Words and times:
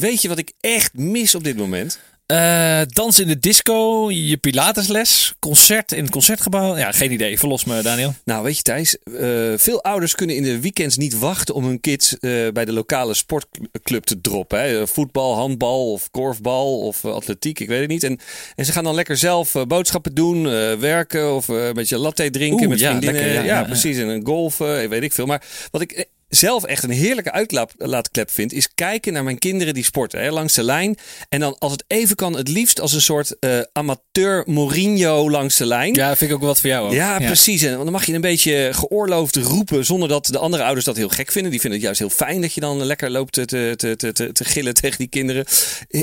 Weet 0.00 0.22
je 0.22 0.28
wat 0.28 0.38
ik 0.38 0.52
echt 0.60 0.94
mis 0.94 1.34
op 1.34 1.44
dit 1.44 1.56
moment? 1.56 1.98
Uh, 2.26 2.80
dans 2.86 3.18
in 3.18 3.26
de 3.26 3.38
disco, 3.38 4.10
je 4.10 4.36
pilatesles, 4.36 5.34
concert 5.38 5.92
in 5.92 6.02
het 6.02 6.10
concertgebouw. 6.10 6.76
Ja, 6.76 6.92
geen 6.92 7.12
idee. 7.12 7.38
Verlos 7.38 7.64
me, 7.64 7.82
Daniel. 7.82 8.14
Nou, 8.24 8.42
weet 8.42 8.56
je 8.56 8.62
Thijs, 8.62 8.96
uh, 9.04 9.52
veel 9.56 9.82
ouders 9.82 10.14
kunnen 10.14 10.36
in 10.36 10.42
de 10.42 10.60
weekends 10.60 10.96
niet 10.96 11.18
wachten 11.18 11.54
om 11.54 11.64
hun 11.64 11.80
kids 11.80 12.16
uh, 12.20 12.48
bij 12.48 12.64
de 12.64 12.72
lokale 12.72 13.14
sportclub 13.14 14.04
te 14.04 14.20
droppen. 14.20 14.60
Hè. 14.60 14.86
Voetbal, 14.86 15.34
handbal 15.34 15.92
of 15.92 16.10
korfbal 16.10 16.80
of 16.80 17.04
atletiek, 17.04 17.60
ik 17.60 17.68
weet 17.68 17.80
het 17.80 17.88
niet. 17.88 18.04
En, 18.04 18.18
en 18.54 18.64
ze 18.64 18.72
gaan 18.72 18.84
dan 18.84 18.94
lekker 18.94 19.16
zelf 19.16 19.54
boodschappen 19.68 20.14
doen, 20.14 20.42
werken 20.78 21.34
of 21.34 21.48
een 21.48 21.74
beetje 21.74 21.98
latte 21.98 22.30
drinken 22.30 22.68
met 22.68 22.80
ja, 22.80 22.88
vriendinnen. 22.88 23.22
Lekker, 23.22 23.42
ja, 23.42 23.42
ja, 23.42 23.60
ja, 23.60 23.64
precies. 23.64 23.96
En 23.96 24.26
golfen, 24.26 24.88
weet 24.88 25.02
ik 25.02 25.12
veel. 25.12 25.26
Maar 25.26 25.42
wat 25.70 25.80
ik 25.80 26.08
zelf 26.30 26.64
echt 26.64 26.82
een 26.82 26.90
heerlijke 26.90 27.32
uitlaatklep 27.32 28.30
vind, 28.30 28.52
is 28.52 28.68
kijken 28.74 29.12
naar 29.12 29.24
mijn 29.24 29.38
kinderen 29.38 29.74
die 29.74 29.84
sporten 29.84 30.20
hè, 30.20 30.30
langs 30.30 30.54
de 30.54 30.62
lijn. 30.62 30.96
En 31.28 31.40
dan 31.40 31.58
als 31.58 31.72
het 31.72 31.84
even 31.86 32.16
kan, 32.16 32.36
het 32.36 32.48
liefst 32.48 32.80
als 32.80 32.92
een 32.92 33.00
soort 33.00 33.36
uh, 33.40 33.60
amateur 33.72 34.42
Mourinho 34.46 35.30
langs 35.30 35.56
de 35.56 35.66
lijn. 35.66 35.94
Ja, 35.94 36.16
vind 36.16 36.30
ik 36.30 36.36
ook 36.36 36.42
wat 36.42 36.60
voor 36.60 36.70
jou. 36.70 36.86
Ook. 36.86 36.92
Ja, 36.92 37.18
precies. 37.18 37.62
En 37.62 37.76
dan 37.76 37.92
mag 37.92 38.06
je 38.06 38.14
een 38.14 38.20
beetje 38.20 38.68
geoorloofd 38.72 39.36
roepen 39.36 39.84
zonder 39.84 40.08
dat 40.08 40.26
de 40.26 40.38
andere 40.38 40.62
ouders 40.62 40.84
dat 40.84 40.96
heel 40.96 41.08
gek 41.08 41.32
vinden. 41.32 41.50
Die 41.50 41.60
vinden 41.60 41.78
het 41.78 41.86
juist 41.86 42.00
heel 42.00 42.26
fijn 42.26 42.40
dat 42.40 42.52
je 42.52 42.60
dan 42.60 42.84
lekker 42.84 43.10
loopt 43.10 43.32
te, 43.32 43.44
te, 43.44 43.74
te, 43.76 44.12
te, 44.12 44.32
te 44.32 44.44
gillen 44.44 44.74
tegen 44.80 44.98
die 44.98 45.08
kinderen. 45.08 45.44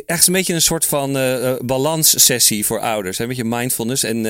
Echt 0.05 0.27
een 0.27 0.33
beetje 0.33 0.53
een 0.53 0.61
soort 0.61 0.85
van 0.85 1.17
uh, 1.17 1.53
balanssessie 1.59 2.65
voor 2.65 2.79
ouders. 2.79 3.17
Hè? 3.17 3.23
Een 3.23 3.29
beetje 3.29 3.43
mindfulness. 3.43 4.03
En 4.03 4.17
uh, 4.17 4.23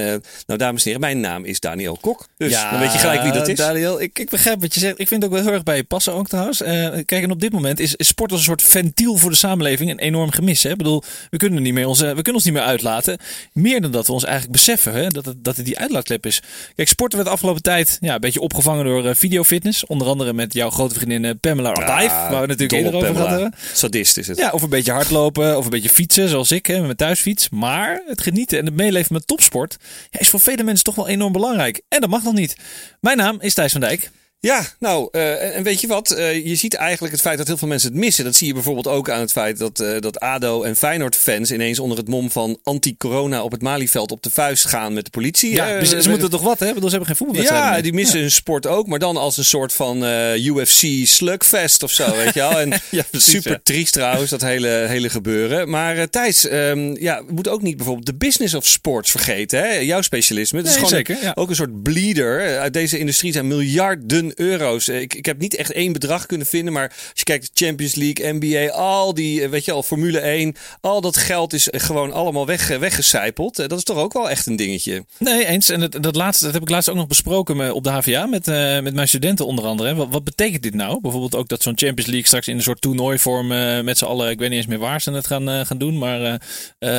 nou, 0.45 0.59
dames 0.59 0.81
en 0.81 0.85
heren, 0.85 0.99
mijn 0.99 1.19
naam 1.19 1.45
is 1.45 1.59
Daniel 1.59 1.97
Kok. 2.01 2.27
Dus 2.37 2.51
ja, 2.51 2.71
dan 2.71 2.79
weet 2.79 2.93
je 2.93 2.99
gelijk 2.99 3.21
wie 3.21 3.31
dat 3.31 3.47
is. 3.47 3.57
Daniel, 3.57 4.01
ik, 4.01 4.19
ik 4.19 4.29
begrijp 4.29 4.61
wat 4.61 4.73
je 4.73 4.79
zegt. 4.79 4.99
Ik 4.99 5.07
vind 5.07 5.23
het 5.23 5.31
ook 5.31 5.37
wel 5.37 5.45
heel 5.45 5.55
erg 5.55 5.63
bij 5.63 5.75
je 5.75 5.83
passen 5.87 6.13
ook 6.13 6.27
trouwens. 6.27 6.61
Uh, 6.61 6.67
kijk, 7.05 7.23
en 7.23 7.31
op 7.31 7.39
dit 7.39 7.51
moment 7.51 7.79
is, 7.79 7.95
is, 7.95 8.07
sport 8.07 8.31
als 8.31 8.39
een 8.39 8.45
soort 8.45 8.61
ventiel 8.61 9.15
voor 9.15 9.29
de 9.29 9.35
samenleving 9.35 9.89
een 9.89 9.99
enorm 9.99 10.31
gemis. 10.31 10.63
Hè? 10.63 10.69
Ik 10.69 10.77
bedoel, 10.77 11.03
we 11.29 11.37
kunnen, 11.37 11.61
niet 11.61 11.73
meer 11.73 11.87
onze, 11.87 12.05
we 12.05 12.13
kunnen 12.13 12.33
ons 12.33 12.43
niet 12.43 12.53
meer 12.53 12.63
uitlaten. 12.63 13.17
Meer 13.53 13.81
dan 13.81 13.91
dat 13.91 14.07
we 14.07 14.13
ons 14.13 14.23
eigenlijk 14.23 14.53
beseffen 14.53 14.93
hè? 14.93 15.07
Dat, 15.07 15.25
het, 15.25 15.43
dat 15.43 15.55
het 15.55 15.65
die 15.65 15.79
uitlaatklep 15.79 16.25
is. 16.25 16.41
Kijk, 16.75 16.87
sporten 16.87 17.17
werd 17.17 17.29
de 17.29 17.35
afgelopen 17.35 17.61
tijd 17.61 17.97
ja, 18.01 18.13
een 18.13 18.21
beetje 18.21 18.41
opgevangen 18.41 18.85
door 18.85 19.05
uh, 19.05 19.13
videofitness. 19.13 19.85
Onder 19.85 20.07
andere 20.07 20.33
met 20.33 20.53
jouw 20.53 20.69
grote 20.69 20.95
vriendin 20.95 21.23
uh, 21.23 21.31
Pamela 21.41 21.69
Ardijf. 21.69 22.11
Ja, 22.11 22.29
waar 22.31 22.41
we 22.41 22.47
natuurlijk 22.47 22.83
eerder 22.83 23.09
over 23.09 23.29
hebben. 23.29 23.53
Sadist 23.73 24.17
is 24.17 24.27
het. 24.27 24.37
Ja, 24.37 24.49
of 24.49 24.61
een 24.61 24.69
beetje 24.69 24.91
hardlopen 24.91 25.57
of 25.57 25.63
een 25.63 25.71
beetje 25.71 25.89
fietsen 25.89 26.29
zoals 26.29 26.51
ik 26.51 26.65
hè, 26.65 26.73
met 26.73 26.83
mijn 26.83 26.95
thuisfiets. 26.95 27.49
Maar 27.49 28.01
het 28.07 28.21
genieten 28.21 28.59
en 28.59 28.65
het 28.65 28.75
meeleven 28.75 29.13
met 29.13 29.27
topsport 29.27 29.77
ja, 30.09 30.19
is 30.19 30.29
voor 30.29 30.39
vele 30.39 30.63
mensen 30.63 30.83
toch 30.83 30.95
wel 30.95 31.07
enorm 31.07 31.31
belangrijk. 31.31 31.81
En 31.89 32.01
dat 32.01 32.09
mag 32.09 32.23
nog 32.23 32.33
niet. 32.33 32.55
Mijn 32.99 33.17
naam 33.17 33.37
is 33.39 33.53
Thijs 33.53 33.71
van 33.71 33.81
Dijk. 33.81 34.11
Ja, 34.39 34.65
nou, 34.79 35.09
uh, 35.11 35.55
en 35.55 35.63
weet 35.63 35.81
je 35.81 35.87
wat? 35.87 36.15
Uh, 36.17 36.45
je 36.45 36.55
ziet 36.55 36.73
eigenlijk 36.73 37.13
het 37.13 37.21
feit 37.21 37.37
dat 37.37 37.47
heel 37.47 37.57
veel 37.57 37.67
mensen 37.67 37.91
het 37.91 37.99
missen. 37.99 38.23
Dat 38.23 38.35
zie 38.35 38.47
je 38.47 38.53
bijvoorbeeld 38.53 38.87
ook 38.87 39.09
aan 39.09 39.19
het 39.19 39.31
feit 39.31 39.57
dat, 39.57 39.79
uh, 39.79 39.99
dat 39.99 40.19
ADO 40.19 40.63
en 40.63 40.75
Feyenoord-fans 40.75 41.51
ineens 41.51 41.79
onder 41.79 41.97
het 41.97 42.07
mom 42.07 42.31
van 42.31 42.59
anti-corona 42.63 43.43
op 43.43 43.51
het 43.51 43.61
Malieveld 43.61 44.11
op 44.11 44.23
de 44.23 44.29
vuist 44.29 44.65
gaan 44.65 44.93
met 44.93 45.05
de 45.05 45.09
politie. 45.09 45.53
Ja, 45.53 45.85
ze, 45.85 46.01
ze 46.01 46.09
moeten 46.09 46.29
toch 46.29 46.41
wat, 46.41 46.59
hè? 46.59 46.73
Bedoel, 46.73 46.89
ze 46.89 46.95
hebben 46.95 47.07
geen 47.07 47.15
voetbalwedstrijd. 47.15 47.75
Ja, 47.75 47.81
die 47.81 47.93
missen 47.93 48.15
ja. 48.15 48.21
hun 48.21 48.31
sport 48.31 48.67
ook, 48.67 48.87
maar 48.87 48.99
dan 48.99 49.17
als 49.17 49.37
een 49.37 49.45
soort 49.45 49.73
van 49.73 50.03
UFC 50.35 51.07
slugfest 51.07 51.83
of 51.83 51.91
zo, 51.91 52.15
weet 52.23 52.33
je 52.33 52.39
wel. 52.39 52.59
En 52.59 52.69
ja, 52.89 53.03
precies, 53.09 53.31
super 53.31 53.51
ja. 53.51 53.59
triest 53.63 53.93
trouwens, 53.93 54.29
dat 54.29 54.41
hele, 54.41 54.85
hele 54.87 55.09
gebeuren. 55.09 55.69
Maar 55.69 56.09
Thijs, 56.09 56.51
um, 56.51 56.97
ja, 56.99 57.25
we 57.25 57.33
moeten 57.33 57.51
ook 57.51 57.61
niet 57.61 57.75
bijvoorbeeld 57.77 58.05
de 58.05 58.15
business 58.15 58.53
of 58.53 58.65
sports 58.65 59.11
vergeten, 59.11 59.59
hè? 59.59 59.69
Jouw 59.73 60.01
specialisme. 60.01 60.57
Het 60.57 60.67
nee, 60.67 60.75
is 60.75 60.81
gewoon 60.81 60.97
zeker, 60.97 61.17
een, 61.27 61.35
ook 61.35 61.49
een 61.49 61.55
soort 61.55 61.83
bleeder. 61.83 62.59
Uit 62.59 62.73
deze 62.73 62.99
industrie 62.99 63.31
zijn 63.31 63.47
miljarden 63.47 64.26
euro's. 64.35 64.87
Ik, 64.87 65.13
ik 65.13 65.25
heb 65.25 65.39
niet 65.39 65.55
echt 65.55 65.71
één 65.71 65.93
bedrag 65.93 66.25
kunnen 66.25 66.47
vinden, 66.47 66.73
maar 66.73 66.89
als 66.89 67.11
je 67.13 67.23
kijkt 67.23 67.49
de 67.53 67.65
Champions 67.65 67.95
League, 67.95 68.33
NBA, 68.33 68.71
al 68.71 69.13
die, 69.13 69.47
weet 69.47 69.65
je 69.65 69.71
al, 69.71 69.83
Formule 69.83 70.19
1, 70.19 70.55
al 70.81 71.01
dat 71.01 71.17
geld 71.17 71.53
is 71.53 71.67
gewoon 71.71 72.13
allemaal 72.13 72.45
weg, 72.45 72.77
weggecijpeld. 72.77 73.55
Dat 73.55 73.77
is 73.77 73.83
toch 73.83 73.97
ook 73.97 74.13
wel 74.13 74.29
echt 74.29 74.45
een 74.45 74.55
dingetje. 74.55 75.05
Nee, 75.17 75.45
eens. 75.45 75.69
En 75.69 75.79
dat, 75.79 76.03
dat 76.03 76.15
laatste, 76.15 76.45
dat 76.45 76.53
heb 76.53 76.61
ik 76.61 76.69
laatst 76.69 76.89
ook 76.89 76.95
nog 76.95 77.07
besproken 77.07 77.73
op 77.73 77.83
de 77.83 77.89
HVA 77.89 78.25
met, 78.25 78.47
uh, 78.47 78.79
met 78.79 78.93
mijn 78.93 79.07
studenten 79.07 79.45
onder 79.45 79.65
andere. 79.65 79.95
Wat, 79.95 80.07
wat 80.09 80.23
betekent 80.23 80.63
dit 80.63 80.73
nou? 80.73 81.01
Bijvoorbeeld 81.01 81.35
ook 81.35 81.47
dat 81.47 81.61
zo'n 81.61 81.77
Champions 81.77 82.09
League 82.09 82.27
straks 82.27 82.47
in 82.47 82.55
een 82.55 82.61
soort 82.61 82.81
toernooivorm 82.81 83.51
uh, 83.51 83.81
met 83.81 83.97
z'n 83.97 84.05
allen, 84.05 84.29
ik 84.29 84.39
weet 84.39 84.49
niet 84.49 84.57
eens 84.57 84.67
meer 84.67 84.77
waar 84.77 85.01
ze 85.01 85.11
het 85.11 85.27
gaan, 85.27 85.49
uh, 85.49 85.65
gaan 85.65 85.77
doen, 85.77 85.97
maar 85.97 86.41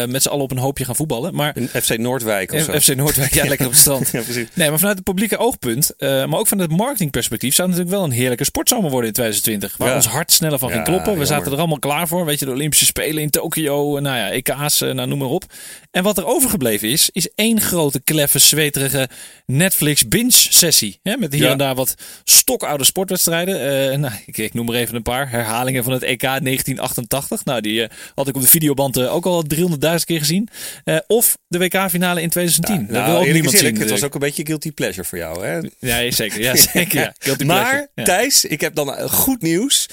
met 0.07 0.23
z'n 0.23 0.29
allen 0.29 0.45
op 0.45 0.51
een 0.51 0.59
hoopje 0.59 0.85
gaan 0.85 0.97
voetballen. 0.97 1.35
Maar, 1.35 1.55
FC 1.83 1.99
Noordwijk 1.99 2.53
of 2.53 2.63
zo. 2.63 2.81
FC 2.81 2.95
Noordwijk, 2.95 3.35
ja, 3.41 3.45
lekker 3.45 3.67
op 3.67 3.73
het 3.73 3.81
strand. 3.81 4.11
ja, 4.13 4.23
precies. 4.23 4.49
Nee, 4.55 4.69
maar 4.69 4.79
vanuit 4.79 4.97
het 4.97 5.07
publieke 5.07 5.37
oogpunt, 5.37 5.95
maar 5.99 6.39
ook 6.39 6.47
vanuit 6.47 6.71
het 6.71 6.79
marketingperspectief, 7.19 7.55
zou 7.55 7.69
het 7.69 7.77
natuurlijk 7.77 8.01
wel 8.01 8.11
een 8.11 8.21
heerlijke 8.21 8.45
sportzomer 8.45 8.91
worden 8.91 9.09
in 9.09 9.15
2020. 9.15 9.77
Waar 9.77 9.89
ja. 9.89 9.95
ons 9.95 10.07
hart 10.07 10.33
sneller 10.33 10.59
van 10.59 10.71
ging 10.71 10.85
kloppen. 10.85 11.13
We 11.13 11.19
jammer. 11.19 11.27
zaten 11.27 11.53
er 11.53 11.59
allemaal 11.59 11.79
klaar 11.79 12.09
voor. 12.09 12.25
Weet 12.25 12.39
je, 12.39 12.45
de 12.45 12.51
Olympische 12.51 12.85
Spelen 12.85 13.23
in 13.23 13.31
Tokio. 13.31 13.99
Nou 13.99 14.17
ja, 14.17 14.31
EK's, 14.31 14.81
nou 14.81 15.07
noem 15.07 15.19
maar 15.19 15.29
op. 15.29 15.45
En 15.91 16.03
wat 16.03 16.19
er 16.19 16.27
overgebleven 16.27 16.89
is, 16.89 17.11
is 17.13 17.29
één 17.35 17.61
grote, 17.61 18.01
kleffe, 18.05 18.39
zweterige 18.39 19.09
Netflix 19.47 20.09
binge-sessie. 20.09 21.01
Met 21.03 21.33
hier 21.33 21.43
Ja. 21.43 21.51
en 21.51 21.59
daar 21.59 21.75
wat 21.75 21.95
stokoude 22.25 22.85
sportwedstrijden. 22.85 23.61
Eh, 23.91 23.99
nou, 23.99 24.13
ik, 24.27 24.39
ik 24.39 24.55
noem 24.55 24.69
er 24.69 24.75
even 24.75 24.95
een 24.95 25.03
paar. 25.03 25.31
Herhalingen 25.31 25.85
van 25.85 25.93
het 25.93 26.03
EK 26.03 26.21
1988. 26.21 27.45
Nou, 27.45 27.61
die 27.61 27.83
eh, 27.83 27.89
had 28.15 28.29
ik 28.29 28.37
op 28.37 28.43
de 28.43 28.49
videoband 28.49 28.97
eh, 28.97 29.15
ook 29.15 29.27
al 29.27 29.45
300.000 29.55 30.05
keer 30.05 30.19
gezien. 30.19 30.49
Of 31.07 31.39
de 31.49 31.59
WK-finale 31.59 32.23
in 32.23 32.29
2010. 32.31 32.77
Nou, 32.77 32.93
dat 32.93 33.07
wil 33.07 33.17
ook 33.17 33.33
niemand 33.33 33.57
zien. 33.59 33.79
het 33.81 33.91
was 33.91 34.03
ook 34.03 34.15
een 34.15 34.21
beetje 34.21 34.47
guilty 34.47 34.73
pleasure 34.73 35.05
voor 35.05 35.19
jou, 35.19 35.47
hè? 35.47 35.59
Ja, 35.79 36.11
zeker. 36.11 36.41
Ja, 36.41 36.57
zeker. 36.73 37.01
Ja. 37.01 37.15
Guilty 37.19 37.45
maar 37.45 37.61
pleasure. 37.63 37.89
Ja. 37.95 38.05
Thijs, 38.05 38.45
ik 38.45 38.61
heb 38.61 38.75
dan 38.75 39.11
goed 39.11 39.43
nieuws. 39.43 39.87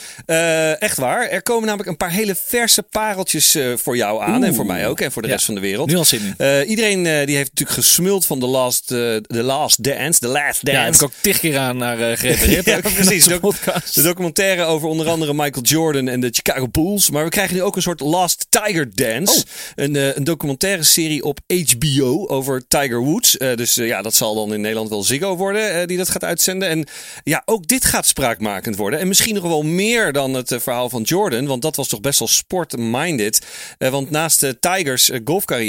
Echt 0.79 0.97
waar. 0.97 1.27
Er 1.29 1.41
komen 1.41 1.65
namelijk 1.65 1.89
een 1.89 1.97
paar 1.97 2.11
hele 2.11 2.35
verse 2.35 2.83
pareltjes 2.83 3.57
voor 3.75 3.97
jou 3.97 4.23
aan. 4.23 4.43
En 4.43 4.55
voor 4.55 4.65
mij 4.65 4.87
ook. 4.87 5.01
En 5.01 5.11
voor 5.11 5.21
de 5.21 5.27
Ja. 5.27 5.33
rest 5.33 5.45
van 5.45 5.55
de 5.55 5.61
wereld. 5.61 5.93
Nu 5.95 6.01
al 6.01 6.07
zin 6.07 6.21
in. 6.21 6.33
Eh, 6.37 6.69
iedereen 6.69 7.05
eh, 7.05 7.25
die 7.25 7.35
heeft 7.35 7.49
natuurlijk 7.49 7.77
gesmuld 7.77 8.25
van 8.25 8.39
The 8.39 8.45
Last, 8.45 8.91
eh, 8.91 8.97
the 9.15 9.43
last 9.43 9.83
Dance. 9.83 10.19
The 10.19 10.27
Last 10.27 10.65
Dance. 10.65 10.79
Ja, 10.79 10.85
heb 10.85 10.93
ik 10.93 11.03
ook 11.03 11.11
tig 11.21 11.39
keer 11.39 11.57
aan 11.57 11.77
naar 11.77 11.97
gerefereerd. 12.17 12.65
Ja, 12.65 12.79
precies. 12.79 13.23
De 13.23 13.29
De, 13.29 13.39
podcast. 13.39 13.95
de 13.95 14.01
documentaire 14.01 14.63
over 14.63 14.87
onder 14.87 15.07
andere 15.07 15.33
Michael 15.33 15.61
Jordan 15.61 16.07
en 16.07 16.19
de 16.19 16.29
Chicago 16.31 16.67
Bulls. 16.67 17.09
Maar 17.09 17.23
we 17.23 17.29
krijgen 17.29 17.55
nu 17.55 17.63
ook 17.63 17.75
een 17.75 17.81
soort 17.81 17.99
Last 17.99 18.47
Tiger 18.49 18.95
Dance. 18.95 19.33
Oh. 19.35 19.43
Een, 19.75 19.95
een 20.17 20.23
documentaire 20.23 20.83
serie 20.83 21.23
op 21.23 21.39
HBO 21.47 22.27
over 22.27 22.67
Tiger 22.67 22.99
Woods. 22.99 23.37
Dus 23.55 23.75
ja, 23.75 24.01
dat 24.01 24.15
zal 24.15 24.35
dan 24.35 24.53
in 24.53 24.61
Nederland 24.61 24.89
wel 24.89 25.03
Ziggo 25.03 25.35
worden 25.35 25.87
die 25.87 25.97
dat 25.97 26.09
gaat 26.09 26.23
uitzenden. 26.23 26.69
En 26.69 26.87
ja, 27.23 27.41
ook 27.45 27.67
dit 27.67 27.85
gaat 27.85 28.05
spraakmakend 28.05 28.75
worden. 28.75 28.99
En 28.99 29.07
misschien 29.07 29.35
nog 29.35 29.43
wel 29.43 29.63
meer 29.63 30.11
dan 30.11 30.33
het 30.33 30.55
verhaal 30.59 30.89
van 30.89 31.01
Jordan. 31.01 31.45
Want 31.45 31.61
dat 31.61 31.75
was 31.75 31.87
toch 31.87 32.01
best 32.01 32.19
wel 32.19 32.27
sport-minded. 32.27 33.41
Want 33.77 34.09
naast 34.09 34.39
de 34.39 34.57
Tigers 34.59 35.09
eh, 35.09 35.19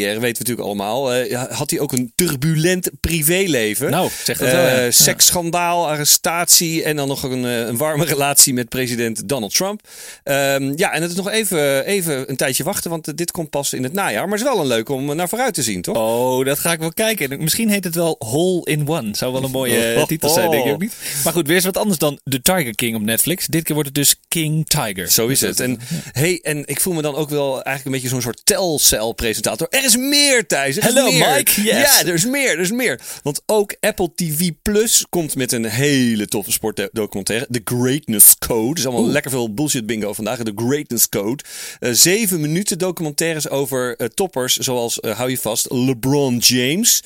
golfcarrière, 0.06 0.20
weten 0.20 0.42
we 0.44 0.48
natuurlijk 0.50 0.68
allemaal... 0.68 1.12
eh, 1.12 1.56
had 1.58 1.70
hij 1.70 1.80
ook 1.80 1.92
een 1.92 2.12
turbulent 2.14 2.90
privéleven. 3.00 3.90
Nou, 3.90 4.10
zeg 4.24 4.38
dat 4.38 4.48
Eh, 4.48 4.54
wel. 4.54 4.66
ja. 4.66 4.80
Ja. 4.80 4.90
Seksschandaal, 4.90 5.88
arrestatie 5.88 6.82
en 6.82 6.96
dan 6.96 7.08
nog 7.08 7.22
een, 7.22 7.44
eh, 7.44 7.58
een 7.58 7.76
warme 7.76 8.04
relatie 8.14 8.54
met 8.54 8.68
president 8.68 9.28
Donald 9.28 9.54
Trump. 9.54 9.80
Ehm, 10.22 10.72
ja, 10.76 10.92
en 10.92 11.02
het 11.02 11.10
is 11.10 11.16
nog 11.16 11.30
even, 11.30 11.84
even 11.84 12.30
een 12.30 12.36
tijdje 12.36 12.64
wachten, 12.64 12.90
want 12.90 13.08
eh, 13.08 13.14
dit 13.14 13.30
komt 13.30 13.50
pas 13.50 13.72
in 13.72 13.82
het 13.82 13.92
najaar. 13.92 14.28
Maar 14.28 14.38
het 14.38 14.46
is 14.46 14.52
wel 14.54 14.60
een 14.60 14.66
leuk 14.68 14.88
om 14.88 15.16
naar 15.16 15.28
vooruit 15.28 15.54
te 15.54 15.62
zien, 15.62 15.82
toch? 15.82 15.96
Oh, 15.96 16.44
dat 16.44 16.58
ga 16.58 16.72
ik 16.72 16.78
wel 16.78 16.92
kijken. 16.92 17.42
Misschien 17.42 17.68
heet 17.70 17.84
het 17.84 17.94
wel 17.94 18.16
Hole 18.18 18.60
in 18.64 18.88
One. 18.88 19.08
Zou 19.16 19.32
wel 19.32 19.44
een 19.44 19.50
mooie 19.50 19.92
eh, 19.92 20.04
titel 20.12 20.28
zijn, 20.28 20.50
denk 20.50 20.64
ik 20.64 20.72
ook 20.72 20.80
niet. 20.80 20.94
Maar 21.24 21.32
goed, 21.32 21.46
weer 21.46 21.56
eens 21.56 21.64
wat 21.64 21.76
anders 21.76 21.98
dan 21.98 22.18
The 22.24 22.40
Tiger 22.42 22.74
King 22.74 22.96
op 22.96 23.02
Netflix. 23.02 23.46
Dit 23.46 23.62
keer 23.62 23.74
wordt 23.74 23.88
het 23.88 23.98
dus 23.98 24.14
King 24.28 24.66
Tiger. 24.68 25.10
Zo 25.10 25.26
is 25.26 25.40
het. 25.40 25.60
En, 25.60 25.78
hey, 26.12 26.38
en 26.42 26.62
ik 26.66 26.80
voel 26.80 26.94
me 26.94 27.02
dan 27.02 27.14
ook 27.14 27.28
wel 27.30 27.52
eigenlijk 27.52 27.84
een 27.84 27.92
beetje 27.92 28.08
zo'n 28.08 28.22
soort 28.22 28.40
telcel-presentator. 28.44 29.66
Er 29.70 29.84
is 29.84 29.95
meer, 29.96 30.46
Thijs. 30.46 30.76
Er 30.76 30.82
is 30.82 30.88
Hello, 30.94 31.10
meer. 31.10 31.34
Mike. 31.34 31.62
Yes. 31.62 31.72
Ja, 31.72 32.00
er 32.06 32.14
is 32.14 32.24
meer, 32.24 32.50
er 32.50 32.60
is 32.60 32.70
meer. 32.72 33.00
Want 33.22 33.42
ook 33.46 33.76
Apple 33.80 34.10
TV 34.14 34.50
Plus 34.62 35.06
komt 35.10 35.34
met 35.36 35.52
een 35.52 35.64
hele 35.64 36.26
toffe 36.26 36.52
sportdocumentaire. 36.52 37.46
The 37.50 37.60
Greatness 37.64 38.38
Code. 38.38 38.74
Dus 38.74 38.86
allemaal 38.86 39.06
lekker 39.06 39.30
veel 39.30 39.54
bullshit 39.54 39.86
bingo 39.86 40.12
vandaag. 40.12 40.38
The 40.42 40.52
Greatness 40.56 41.08
Code. 41.08 41.42
Eh, 41.80 41.90
zeven 41.92 42.40
minuten 42.40 42.78
documentaires 42.78 43.48
over 43.48 43.96
eh, 43.96 44.06
toppers 44.06 44.56
zoals, 44.56 45.00
eh, 45.00 45.16
hou 45.16 45.30
je 45.30 45.38
vast, 45.38 45.70
LeBron 45.70 46.38
James. 46.38 47.02